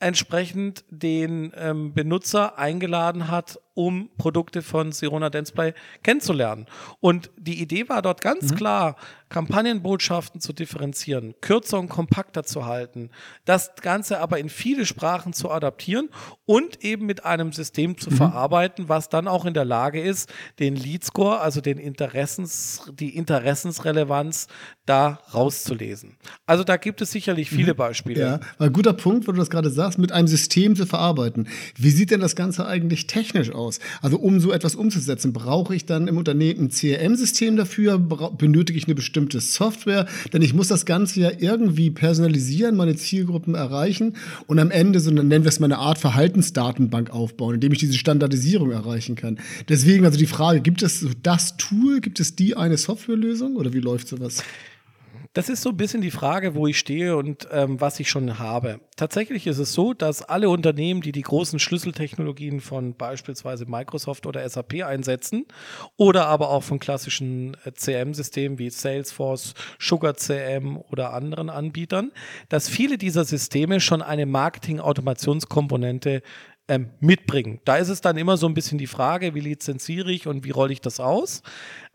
entsprechend 0.00 0.84
den 0.90 1.52
ähm, 1.56 1.94
Benutzer 1.94 2.58
eingeladen 2.58 3.28
hat, 3.28 3.58
um 3.74 4.10
Produkte 4.18 4.62
von 4.62 4.92
Sirona 4.92 5.30
Danceplay 5.30 5.72
kennenzulernen. 6.02 6.66
Und 7.00 7.30
die 7.36 7.60
Idee 7.60 7.88
war 7.88 8.02
dort 8.02 8.20
ganz 8.20 8.52
mhm. 8.52 8.56
klar, 8.56 8.96
Kampagnenbotschaften 9.34 10.40
zu 10.40 10.52
differenzieren, 10.52 11.34
kürzer 11.40 11.80
und 11.80 11.88
kompakter 11.88 12.44
zu 12.44 12.66
halten, 12.66 13.10
das 13.44 13.72
Ganze 13.82 14.20
aber 14.20 14.38
in 14.38 14.48
viele 14.48 14.86
Sprachen 14.86 15.32
zu 15.32 15.50
adaptieren 15.50 16.08
und 16.44 16.84
eben 16.84 17.04
mit 17.04 17.24
einem 17.24 17.52
System 17.52 17.98
zu 17.98 18.10
mhm. 18.10 18.14
verarbeiten, 18.14 18.88
was 18.88 19.08
dann 19.08 19.26
auch 19.26 19.44
in 19.44 19.52
der 19.52 19.64
Lage 19.64 20.00
ist, 20.00 20.32
den 20.60 20.76
Lead 20.76 21.04
Score, 21.04 21.40
also 21.40 21.60
den 21.60 21.78
Interessens, 21.78 22.82
die 22.92 23.16
Interessensrelevanz 23.16 24.46
da 24.86 25.18
rauszulesen. 25.34 26.16
Also 26.46 26.62
da 26.62 26.76
gibt 26.76 27.02
es 27.02 27.10
sicherlich 27.10 27.50
viele 27.50 27.72
mhm. 27.72 27.78
Beispiele. 27.78 28.20
Ja, 28.20 28.40
ein 28.60 28.72
guter 28.72 28.92
Punkt, 28.92 29.26
wo 29.26 29.32
du 29.32 29.38
das 29.38 29.50
gerade 29.50 29.70
sagst, 29.70 29.98
mit 29.98 30.12
einem 30.12 30.28
System 30.28 30.76
zu 30.76 30.86
verarbeiten. 30.86 31.48
Wie 31.76 31.90
sieht 31.90 32.12
denn 32.12 32.20
das 32.20 32.36
Ganze 32.36 32.66
eigentlich 32.66 33.08
technisch 33.08 33.50
aus. 33.50 33.80
Also 34.00 34.16
um 34.18 34.38
so 34.38 34.52
etwas 34.52 34.76
umzusetzen, 34.76 35.32
brauche 35.32 35.74
ich 35.74 35.86
dann 35.86 36.06
im 36.06 36.18
Unternehmen 36.18 36.66
ein 36.66 36.70
CRM-System 36.70 37.56
dafür, 37.56 37.98
benötige 37.98 38.78
ich 38.78 38.86
eine 38.86 38.94
bestimmte 38.94 39.23
Software, 39.32 40.06
denn 40.32 40.42
ich 40.42 40.54
muss 40.54 40.68
das 40.68 40.86
Ganze 40.86 41.20
ja 41.20 41.30
irgendwie 41.38 41.90
personalisieren, 41.90 42.76
meine 42.76 42.96
Zielgruppen 42.96 43.54
erreichen 43.54 44.14
und 44.46 44.58
am 44.58 44.70
Ende 44.70 45.00
so 45.00 45.10
nennen 45.10 45.44
wir 45.44 45.48
es 45.48 45.60
mal 45.60 45.66
eine 45.66 45.78
Art 45.78 45.98
Verhaltensdatenbank 45.98 47.10
aufbauen, 47.10 47.54
indem 47.54 47.72
ich 47.72 47.78
diese 47.78 47.94
Standardisierung 47.94 48.70
erreichen 48.70 49.16
kann. 49.16 49.38
Deswegen 49.68 50.04
also 50.04 50.18
die 50.18 50.26
Frage, 50.26 50.60
gibt 50.60 50.82
es 50.82 51.06
das 51.22 51.56
Tool, 51.56 52.00
gibt 52.00 52.20
es 52.20 52.36
die 52.36 52.56
eine 52.56 52.76
Softwarelösung 52.76 53.56
oder 53.56 53.72
wie 53.72 53.80
läuft 53.80 54.08
sowas? 54.08 54.42
Das 55.34 55.48
ist 55.48 55.62
so 55.62 55.70
ein 55.70 55.76
bisschen 55.76 56.00
die 56.00 56.12
Frage, 56.12 56.54
wo 56.54 56.68
ich 56.68 56.78
stehe 56.78 57.16
und 57.16 57.48
ähm, 57.50 57.80
was 57.80 57.98
ich 57.98 58.08
schon 58.08 58.38
habe. 58.38 58.78
Tatsächlich 58.96 59.48
ist 59.48 59.58
es 59.58 59.72
so, 59.72 59.92
dass 59.92 60.22
alle 60.22 60.48
Unternehmen, 60.48 61.00
die 61.00 61.10
die 61.10 61.22
großen 61.22 61.58
Schlüsseltechnologien 61.58 62.60
von 62.60 62.94
beispielsweise 62.94 63.66
Microsoft 63.66 64.26
oder 64.26 64.48
SAP 64.48 64.84
einsetzen 64.84 65.46
oder 65.96 66.26
aber 66.26 66.50
auch 66.50 66.62
von 66.62 66.78
klassischen 66.78 67.56
äh, 67.64 67.72
CM-Systemen 67.72 68.60
wie 68.60 68.70
Salesforce, 68.70 69.54
Sugar 69.80 70.14
CM 70.14 70.76
oder 70.76 71.12
anderen 71.12 71.50
Anbietern, 71.50 72.12
dass 72.48 72.68
viele 72.68 72.96
dieser 72.96 73.24
Systeme 73.24 73.80
schon 73.80 74.02
eine 74.02 74.26
Marketing-Automationskomponente 74.26 76.22
ähm, 76.68 76.90
mitbringen. 77.00 77.60
Da 77.64 77.76
ist 77.76 77.88
es 77.88 78.00
dann 78.00 78.16
immer 78.16 78.36
so 78.36 78.46
ein 78.46 78.54
bisschen 78.54 78.78
die 78.78 78.86
Frage, 78.86 79.34
wie 79.34 79.40
lizenziere 79.40 80.12
ich 80.12 80.28
und 80.28 80.44
wie 80.44 80.50
rolle 80.50 80.72
ich 80.72 80.80
das 80.80 81.00
aus 81.00 81.42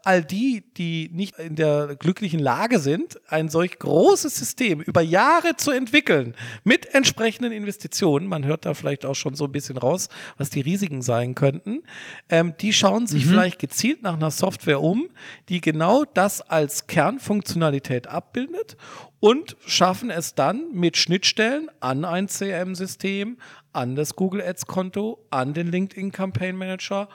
all 0.03 0.23
die, 0.23 0.63
die 0.77 1.09
nicht 1.11 1.37
in 1.39 1.55
der 1.55 1.95
glücklichen 1.95 2.39
Lage 2.39 2.79
sind, 2.79 3.19
ein 3.27 3.49
solch 3.49 3.79
großes 3.79 4.35
System 4.35 4.81
über 4.81 5.01
Jahre 5.01 5.55
zu 5.57 5.71
entwickeln, 5.71 6.35
mit 6.63 6.93
entsprechenden 6.93 7.51
Investitionen, 7.51 8.27
man 8.27 8.45
hört 8.45 8.65
da 8.65 8.73
vielleicht 8.73 9.05
auch 9.05 9.15
schon 9.15 9.35
so 9.35 9.45
ein 9.45 9.51
bisschen 9.51 9.77
raus, 9.77 10.09
was 10.37 10.49
die 10.49 10.61
Risiken 10.61 11.01
sein 11.01 11.35
könnten, 11.35 11.83
ähm, 12.29 12.53
die 12.61 12.73
schauen 12.73 13.07
sich 13.07 13.25
mhm. 13.25 13.29
vielleicht 13.29 13.59
gezielt 13.59 14.01
nach 14.01 14.15
einer 14.15 14.31
Software 14.31 14.81
um, 14.81 15.09
die 15.49 15.61
genau 15.61 16.05
das 16.05 16.41
als 16.41 16.87
Kernfunktionalität 16.87 18.07
abbildet 18.07 18.77
und 19.19 19.57
schaffen 19.65 20.09
es 20.09 20.33
dann 20.33 20.71
mit 20.71 20.97
Schnittstellen 20.97 21.69
an 21.81 22.05
ein 22.05 22.27
CRM-System, 22.27 23.37
an 23.73 23.95
das 23.95 24.15
Google 24.15 24.41
Ads-Konto, 24.41 25.25
an 25.29 25.53
den 25.53 25.67
LinkedIn 25.67 26.11
Campaign 26.11 26.55
Manager 26.55 27.09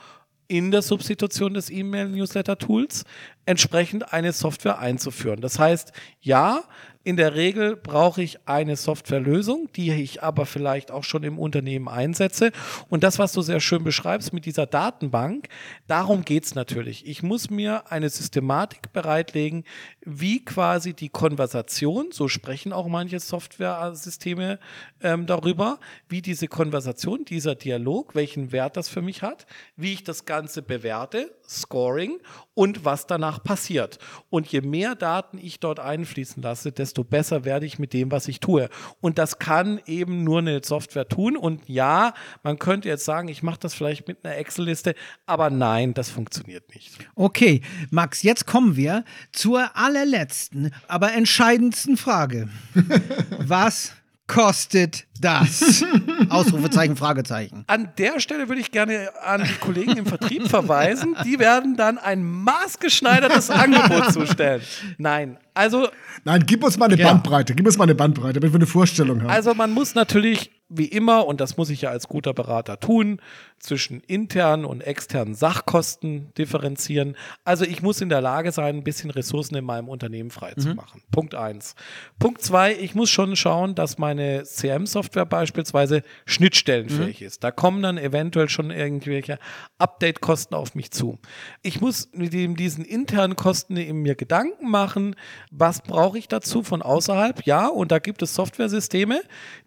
in 0.48 0.70
der 0.70 0.82
Substitution 0.82 1.54
des 1.54 1.70
E-Mail-Newsletter-Tools 1.70 3.04
entsprechend 3.46 4.12
eine 4.12 4.32
Software 4.32 4.78
einzuführen. 4.78 5.40
Das 5.40 5.58
heißt, 5.58 5.92
ja, 6.20 6.64
in 7.04 7.16
der 7.18 7.34
Regel 7.34 7.76
brauche 7.76 8.22
ich 8.22 8.48
eine 8.48 8.76
Softwarelösung, 8.76 9.68
die 9.76 9.92
ich 9.92 10.22
aber 10.22 10.46
vielleicht 10.46 10.90
auch 10.90 11.04
schon 11.04 11.22
im 11.22 11.38
Unternehmen 11.38 11.86
einsetze. 11.86 12.50
Und 12.88 13.04
das, 13.04 13.18
was 13.18 13.32
du 13.32 13.42
sehr 13.42 13.60
schön 13.60 13.84
beschreibst 13.84 14.32
mit 14.32 14.46
dieser 14.46 14.66
Datenbank, 14.66 15.48
darum 15.86 16.24
geht 16.24 16.46
es 16.46 16.54
natürlich. 16.54 17.06
Ich 17.06 17.22
muss 17.22 17.50
mir 17.50 17.92
eine 17.92 18.08
Systematik 18.08 18.92
bereitlegen, 18.94 19.64
wie 20.00 20.42
quasi 20.42 20.94
die 20.94 21.10
Konversation, 21.10 22.10
so 22.10 22.26
sprechen 22.28 22.72
auch 22.72 22.88
manche 22.88 23.20
Software-Systeme 23.20 24.58
ähm, 25.02 25.26
darüber, 25.26 25.80
wie 26.08 26.22
diese 26.22 26.48
Konversation, 26.48 27.26
dieser 27.26 27.54
Dialog, 27.54 28.14
welchen 28.14 28.50
Wert 28.50 28.78
das 28.78 28.88
für 28.88 29.02
mich 29.02 29.20
hat, 29.20 29.46
wie 29.76 29.92
ich 29.92 30.04
das 30.04 30.24
Ganze 30.24 30.62
bewerte, 30.62 31.34
Scoring 31.60 32.20
und 32.54 32.84
was 32.84 33.06
danach 33.06 33.42
passiert. 33.42 33.98
Und 34.30 34.46
je 34.48 34.60
mehr 34.60 34.94
Daten 34.94 35.38
ich 35.38 35.60
dort 35.60 35.80
einfließen 35.80 36.42
lasse, 36.42 36.72
desto 36.72 37.04
besser 37.04 37.44
werde 37.44 37.66
ich 37.66 37.78
mit 37.78 37.92
dem, 37.92 38.10
was 38.10 38.28
ich 38.28 38.40
tue. 38.40 38.68
Und 39.00 39.18
das 39.18 39.38
kann 39.38 39.80
eben 39.86 40.24
nur 40.24 40.38
eine 40.38 40.60
Software 40.62 41.08
tun. 41.08 41.36
Und 41.36 41.68
ja, 41.68 42.14
man 42.42 42.58
könnte 42.58 42.88
jetzt 42.88 43.04
sagen, 43.04 43.28
ich 43.28 43.42
mache 43.42 43.60
das 43.60 43.74
vielleicht 43.74 44.06
mit 44.08 44.24
einer 44.24 44.36
Excel-Liste, 44.36 44.94
aber 45.26 45.50
nein, 45.50 45.94
das 45.94 46.10
funktioniert 46.10 46.74
nicht. 46.74 46.92
Okay, 47.14 47.62
Max, 47.90 48.22
jetzt 48.22 48.46
kommen 48.46 48.76
wir 48.76 49.04
zur 49.32 49.76
allerletzten, 49.76 50.72
aber 50.88 51.12
entscheidendsten 51.12 51.96
Frage. 51.96 52.48
was 53.38 53.92
kostet 54.26 55.06
das? 55.20 55.84
Ausrufezeichen, 56.28 56.96
Fragezeichen. 56.96 57.64
An 57.66 57.92
der 57.98 58.20
Stelle 58.20 58.48
würde 58.48 58.60
ich 58.60 58.70
gerne 58.70 59.10
an 59.22 59.44
die 59.44 59.54
Kollegen 59.54 59.96
im 59.96 60.06
Vertrieb 60.06 60.48
verweisen. 60.48 61.16
Die 61.24 61.38
werden 61.38 61.76
dann 61.76 61.98
ein 61.98 62.24
maßgeschneidertes 62.24 63.50
Angebot 63.50 64.12
zustellen. 64.12 64.62
Nein, 64.98 65.38
also. 65.52 65.88
Nein, 66.24 66.44
gib 66.46 66.64
uns 66.64 66.76
mal 66.78 66.86
eine 66.86 66.96
ja. 66.96 67.08
Bandbreite. 67.08 67.54
Gib 67.54 67.66
uns 67.66 67.78
mal 67.78 67.84
eine 67.84 67.94
Bandbreite, 67.94 68.40
damit 68.40 68.52
wir 68.52 68.58
eine 68.58 68.66
Vorstellung 68.66 69.22
haben. 69.22 69.30
Also, 69.30 69.54
man 69.54 69.72
muss 69.72 69.94
natürlich 69.94 70.50
wie 70.68 70.86
immer, 70.86 71.26
und 71.26 71.40
das 71.40 71.56
muss 71.56 71.70
ich 71.70 71.82
ja 71.82 71.90
als 71.90 72.08
guter 72.08 72.34
Berater 72.34 72.80
tun, 72.80 73.20
zwischen 73.64 74.00
internen 74.00 74.64
und 74.64 74.82
externen 74.82 75.34
Sachkosten 75.34 76.32
differenzieren. 76.34 77.16
Also 77.44 77.64
ich 77.64 77.82
muss 77.82 78.00
in 78.00 78.08
der 78.08 78.20
Lage 78.20 78.52
sein, 78.52 78.76
ein 78.76 78.84
bisschen 78.84 79.10
Ressourcen 79.10 79.56
in 79.56 79.64
meinem 79.64 79.88
Unternehmen 79.88 80.30
freizumachen. 80.30 81.02
Mhm. 81.06 81.10
Punkt 81.10 81.34
eins. 81.34 81.74
Punkt 82.18 82.42
zwei, 82.42 82.74
ich 82.74 82.94
muss 82.94 83.10
schon 83.10 83.36
schauen, 83.36 83.74
dass 83.74 83.98
meine 83.98 84.44
CM-Software 84.44 85.26
beispielsweise 85.26 86.02
schnittstellenfähig 86.26 87.20
mhm. 87.20 87.26
ist. 87.26 87.42
Da 87.42 87.50
kommen 87.50 87.82
dann 87.82 87.98
eventuell 87.98 88.48
schon 88.48 88.70
irgendwelche 88.70 89.38
Update-Kosten 89.78 90.54
auf 90.54 90.74
mich 90.74 90.90
zu. 90.90 91.18
Ich 91.62 91.80
muss 91.80 92.10
mit 92.12 92.32
diesen 92.32 92.84
internen 92.84 93.36
Kosten 93.36 93.76
in 93.76 93.96
mir 93.96 94.14
Gedanken 94.14 94.70
machen, 94.70 95.16
was 95.50 95.80
brauche 95.82 96.18
ich 96.18 96.28
dazu 96.28 96.62
von 96.62 96.82
außerhalb? 96.82 97.46
Ja, 97.46 97.68
und 97.68 97.90
da 97.90 97.98
gibt 97.98 98.22
es 98.22 98.34
Softwaresysteme, 98.34 99.22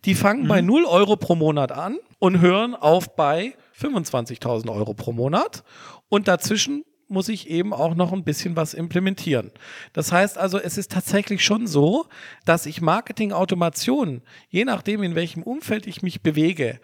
die 0.06 0.14
fangen 0.14 0.44
mhm. 0.44 0.48
bei 0.48 0.62
0 0.62 0.86
Euro 0.86 1.16
pro 1.16 1.36
Monat 1.36 1.72
an 1.72 1.98
und 2.20 2.40
hören 2.40 2.76
auf 2.76 3.16
bei 3.16 3.56
25.000 3.80 4.72
Euro 4.74 4.94
pro 4.94 5.12
Monat. 5.12 5.64
Und 6.10 6.28
dazwischen 6.28 6.84
muss 7.08 7.30
ich 7.30 7.50
eben 7.50 7.74
auch 7.74 7.96
noch 7.96 8.12
ein 8.12 8.24
bisschen 8.24 8.56
was 8.56 8.74
implementieren. 8.74 9.52
Das 9.94 10.12
heißt 10.12 10.38
also, 10.38 10.60
es 10.60 10.78
ist 10.78 10.92
tatsächlich 10.92 11.44
schon 11.44 11.68
so, 11.68 12.08
dass 12.46 12.66
ich 12.66 12.82
Marketing-Automation, 12.82 14.22
je 14.50 14.66
nachdem, 14.66 15.04
in 15.04 15.16
welchem 15.16 15.44
Umfeld 15.44 15.88
ich 15.88 16.02
mich 16.02 16.22
bewege, 16.22 16.80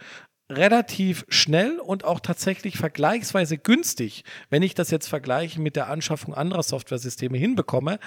relativ 0.49 1.25
schnell 1.29 1.79
und 1.79 2.05
auch 2.05 2.19
tatsächlich 2.19 2.77
vergleichsweise 2.77 3.57
günstig, 3.57 4.23
wenn 4.49 4.61
ich 4.63 4.75
das 4.75 4.91
jetzt 4.91 5.07
vergleiche 5.07 5.59
mit 5.59 5.75
der 5.75 5.89
Anschaffung 5.89 6.33
anderer 6.33 6.63
Softwaresysteme 6.63 7.37
hinbekomme. 7.37 7.99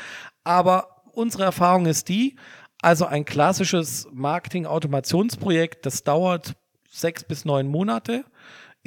Aber 0.45 1.03
unsere 1.13 1.45
Erfahrung 1.45 1.87
ist 1.87 2.09
die, 2.09 2.37
also 2.83 3.07
ein 3.07 3.25
klassisches 3.25 4.07
Marketing-Automationsprojekt, 4.13 5.87
das 5.87 6.05
dauert 6.05 6.55
sechs 6.89 7.25
bis 7.25 7.45
neun 7.45 7.69
Monate 7.69 8.25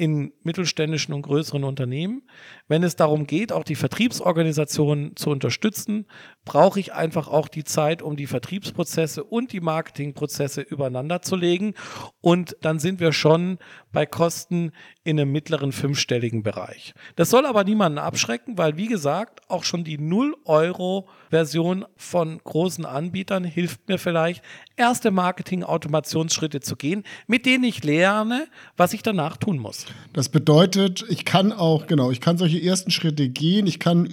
in 0.00 0.32
mittelständischen 0.44 1.12
und 1.12 1.20
größeren 1.20 1.62
Unternehmen. 1.62 2.22
Wenn 2.68 2.82
es 2.82 2.96
darum 2.96 3.26
geht, 3.26 3.52
auch 3.52 3.64
die 3.64 3.74
Vertriebsorganisation 3.74 5.12
zu 5.14 5.28
unterstützen, 5.28 6.06
brauche 6.46 6.80
ich 6.80 6.94
einfach 6.94 7.28
auch 7.28 7.48
die 7.48 7.64
Zeit, 7.64 8.00
um 8.00 8.16
die 8.16 8.26
Vertriebsprozesse 8.26 9.22
und 9.22 9.52
die 9.52 9.60
Marketingprozesse 9.60 10.62
übereinander 10.62 11.20
zu 11.20 11.36
legen. 11.36 11.74
Und 12.22 12.56
dann 12.62 12.78
sind 12.78 12.98
wir 12.98 13.12
schon 13.12 13.58
bei 13.92 14.06
Kosten 14.06 14.72
in 15.04 15.20
einem 15.20 15.32
mittleren 15.32 15.70
fünfstelligen 15.70 16.42
Bereich. 16.42 16.94
Das 17.16 17.28
soll 17.28 17.44
aber 17.44 17.64
niemanden 17.64 17.98
abschrecken, 17.98 18.56
weil, 18.56 18.78
wie 18.78 18.86
gesagt, 18.86 19.40
auch 19.50 19.64
schon 19.64 19.84
die 19.84 19.98
0-Euro-Version 19.98 21.84
von 21.96 22.38
großen 22.38 22.86
Anbietern 22.86 23.44
hilft 23.44 23.86
mir 23.86 23.98
vielleicht, 23.98 24.42
erste 24.76 25.10
Marketing-Automationsschritte 25.10 26.60
zu 26.60 26.76
gehen, 26.76 27.04
mit 27.26 27.44
denen 27.44 27.64
ich 27.64 27.84
lerne, 27.84 28.48
was 28.78 28.94
ich 28.94 29.02
danach 29.02 29.36
tun 29.36 29.58
muss. 29.58 29.89
Das 30.12 30.28
bedeutet, 30.28 31.04
ich 31.08 31.24
kann 31.24 31.52
auch, 31.52 31.86
genau, 31.86 32.10
ich 32.10 32.20
kann 32.20 32.38
solche 32.38 32.62
ersten 32.62 32.90
Schritte 32.90 33.28
gehen. 33.28 33.66
Ich 33.66 33.78
kann 33.78 34.08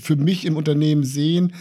für 0.00 0.16
mich 0.16 0.44
im 0.44 0.56
Unternehmen 0.56 1.04
sehen, 1.04 1.52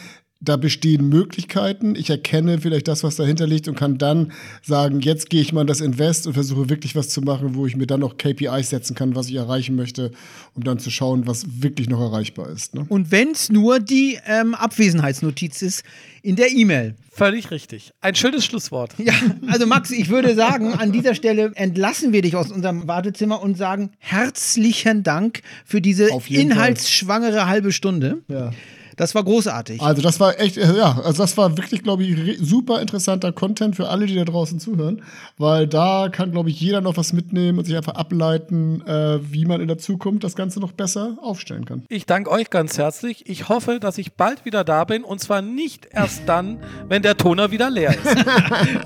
da 0.41 0.57
bestehen 0.57 1.07
Möglichkeiten. 1.09 1.95
Ich 1.95 2.09
erkenne 2.09 2.59
vielleicht 2.59 2.87
das, 2.87 3.03
was 3.03 3.15
dahinter 3.15 3.47
liegt 3.47 3.67
und 3.67 3.75
kann 3.75 3.97
dann 3.97 4.31
sagen, 4.61 4.99
jetzt 5.01 5.29
gehe 5.29 5.41
ich 5.41 5.53
mal 5.53 5.61
in 5.61 5.67
das 5.67 5.81
Invest 5.81 6.27
und 6.27 6.33
versuche 6.33 6.69
wirklich 6.69 6.95
was 6.95 7.09
zu 7.09 7.21
machen, 7.21 7.55
wo 7.55 7.65
ich 7.65 7.75
mir 7.75 7.87
dann 7.87 8.01
noch 8.01 8.17
KPIs 8.17 8.69
setzen 8.69 8.95
kann, 8.95 9.15
was 9.15 9.29
ich 9.29 9.35
erreichen 9.35 9.75
möchte, 9.75 10.11
um 10.53 10.63
dann 10.63 10.77
zu 10.77 10.91
schauen, 10.91 11.25
was 11.25 11.61
wirklich 11.61 11.89
noch 11.89 12.01
erreichbar 12.01 12.49
ist. 12.49 12.75
Ne? 12.75 12.85
Und 12.89 13.11
wenn 13.11 13.31
es 13.31 13.49
nur 13.49 13.79
die 13.79 14.19
ähm, 14.27 14.53
Abwesenheitsnotiz 14.53 15.61
ist 15.61 15.83
in 16.21 16.35
der 16.35 16.51
E-Mail. 16.51 16.95
Völlig 17.11 17.51
richtig. 17.51 17.91
Ein 18.01 18.15
schönes 18.15 18.45
Schlusswort. 18.45 18.93
Ja, 18.97 19.13
also 19.47 19.67
Max, 19.67 19.91
ich 19.91 20.09
würde 20.09 20.35
sagen, 20.35 20.73
an 20.73 20.91
dieser 20.91 21.15
Stelle 21.15 21.51
entlassen 21.55 22.11
wir 22.11 22.21
dich 22.21 22.35
aus 22.35 22.51
unserem 22.51 22.87
Wartezimmer 22.87 23.41
und 23.41 23.57
sagen 23.57 23.91
herzlichen 23.99 25.03
Dank 25.03 25.41
für 25.65 25.81
diese 25.81 26.09
inhaltsschwangere 26.27 27.37
Fall. 27.37 27.47
halbe 27.47 27.71
Stunde. 27.71 28.23
Ja. 28.27 28.51
Das 28.95 29.13
war 29.13 29.23
großartig. 29.23 29.81
Also 29.81 30.01
das 30.01 30.19
war 30.19 30.39
echt, 30.39 30.57
äh, 30.57 30.77
ja, 30.77 30.99
also 31.03 31.23
das 31.23 31.37
war 31.37 31.57
wirklich, 31.57 31.83
glaube 31.83 32.03
ich, 32.03 32.37
super 32.39 32.81
interessanter 32.81 33.31
Content 33.31 33.75
für 33.75 33.89
alle, 33.89 34.05
die 34.05 34.15
da 34.15 34.23
draußen 34.23 34.59
zuhören, 34.59 35.01
weil 35.37 35.67
da 35.67 36.09
kann, 36.09 36.31
glaube 36.31 36.49
ich, 36.49 36.59
jeder 36.59 36.81
noch 36.81 36.95
was 36.97 37.11
mitnehmen 37.11 37.59
und 37.59 37.65
sich 37.65 37.75
einfach 37.75 37.95
ableiten, 37.95 38.81
äh, 38.87 39.19
wie 39.21 39.45
man 39.45 39.59
in 39.61 39.67
der 39.67 39.77
Zukunft 39.77 40.23
das 40.23 40.35
Ganze 40.35 40.59
noch 40.59 40.71
besser 40.71 41.17
aufstellen 41.21 41.65
kann. 41.65 41.83
Ich 41.89 42.05
danke 42.05 42.31
euch 42.31 42.49
ganz 42.49 42.77
herzlich. 42.77 43.27
Ich 43.27 43.49
hoffe, 43.49 43.79
dass 43.79 43.97
ich 43.97 44.13
bald 44.13 44.45
wieder 44.45 44.63
da 44.63 44.85
bin 44.85 45.03
und 45.03 45.19
zwar 45.19 45.41
nicht 45.41 45.87
erst 45.91 46.23
dann, 46.27 46.59
wenn 46.87 47.01
der 47.01 47.17
Toner 47.17 47.51
wieder 47.51 47.69
leer 47.69 47.91
ist. 47.91 48.25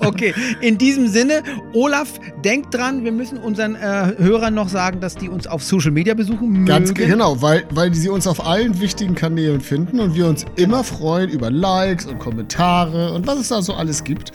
okay, 0.00 0.34
in 0.60 0.78
diesem 0.78 1.08
Sinne, 1.08 1.42
Olaf, 1.72 2.18
denkt 2.44 2.74
dran, 2.74 3.04
wir 3.04 3.12
müssen 3.12 3.38
unseren 3.38 3.76
äh, 3.76 4.14
Hörern 4.18 4.54
noch 4.54 4.68
sagen, 4.68 5.00
dass 5.00 5.14
die 5.14 5.28
uns 5.28 5.46
auf 5.46 5.62
Social 5.62 5.92
Media 5.92 6.14
besuchen 6.14 6.50
mögen. 6.50 6.66
Ganz 6.66 6.94
genau, 6.94 7.40
weil, 7.40 7.64
weil 7.70 7.94
sie 7.94 8.08
uns 8.08 8.26
auf 8.26 8.44
allen 8.44 8.80
wichtigen 8.80 9.14
Kanälen 9.14 9.60
finden 9.60 9.99
und 10.00 10.14
wir 10.14 10.26
uns 10.26 10.44
immer 10.56 10.82
freuen 10.82 11.30
über 11.30 11.50
Likes 11.50 12.06
und 12.06 12.18
Kommentare 12.18 13.12
und 13.12 13.26
was 13.26 13.38
es 13.38 13.48
da 13.48 13.62
so 13.62 13.74
alles 13.74 14.02
gibt. 14.04 14.32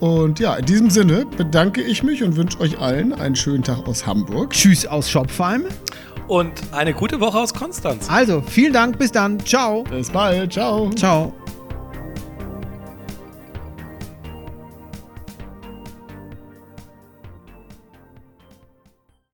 Und 0.00 0.38
ja, 0.38 0.54
in 0.54 0.64
diesem 0.64 0.90
Sinne 0.90 1.26
bedanke 1.36 1.82
ich 1.82 2.02
mich 2.02 2.22
und 2.22 2.36
wünsche 2.36 2.60
euch 2.60 2.78
allen 2.78 3.12
einen 3.12 3.34
schönen 3.34 3.64
Tag 3.64 3.88
aus 3.88 4.06
Hamburg. 4.06 4.50
Tschüss 4.52 4.86
aus 4.86 5.10
Schopfheim. 5.10 5.64
Und 6.28 6.52
eine 6.72 6.92
gute 6.92 7.20
Woche 7.20 7.38
aus 7.38 7.54
Konstanz. 7.54 8.08
Also, 8.10 8.42
vielen 8.42 8.74
Dank, 8.74 8.98
bis 8.98 9.10
dann. 9.10 9.40
Ciao. 9.44 9.82
Bis 9.84 10.10
bald. 10.10 10.52
Ciao. 10.52 10.90
Ciao. 10.90 11.32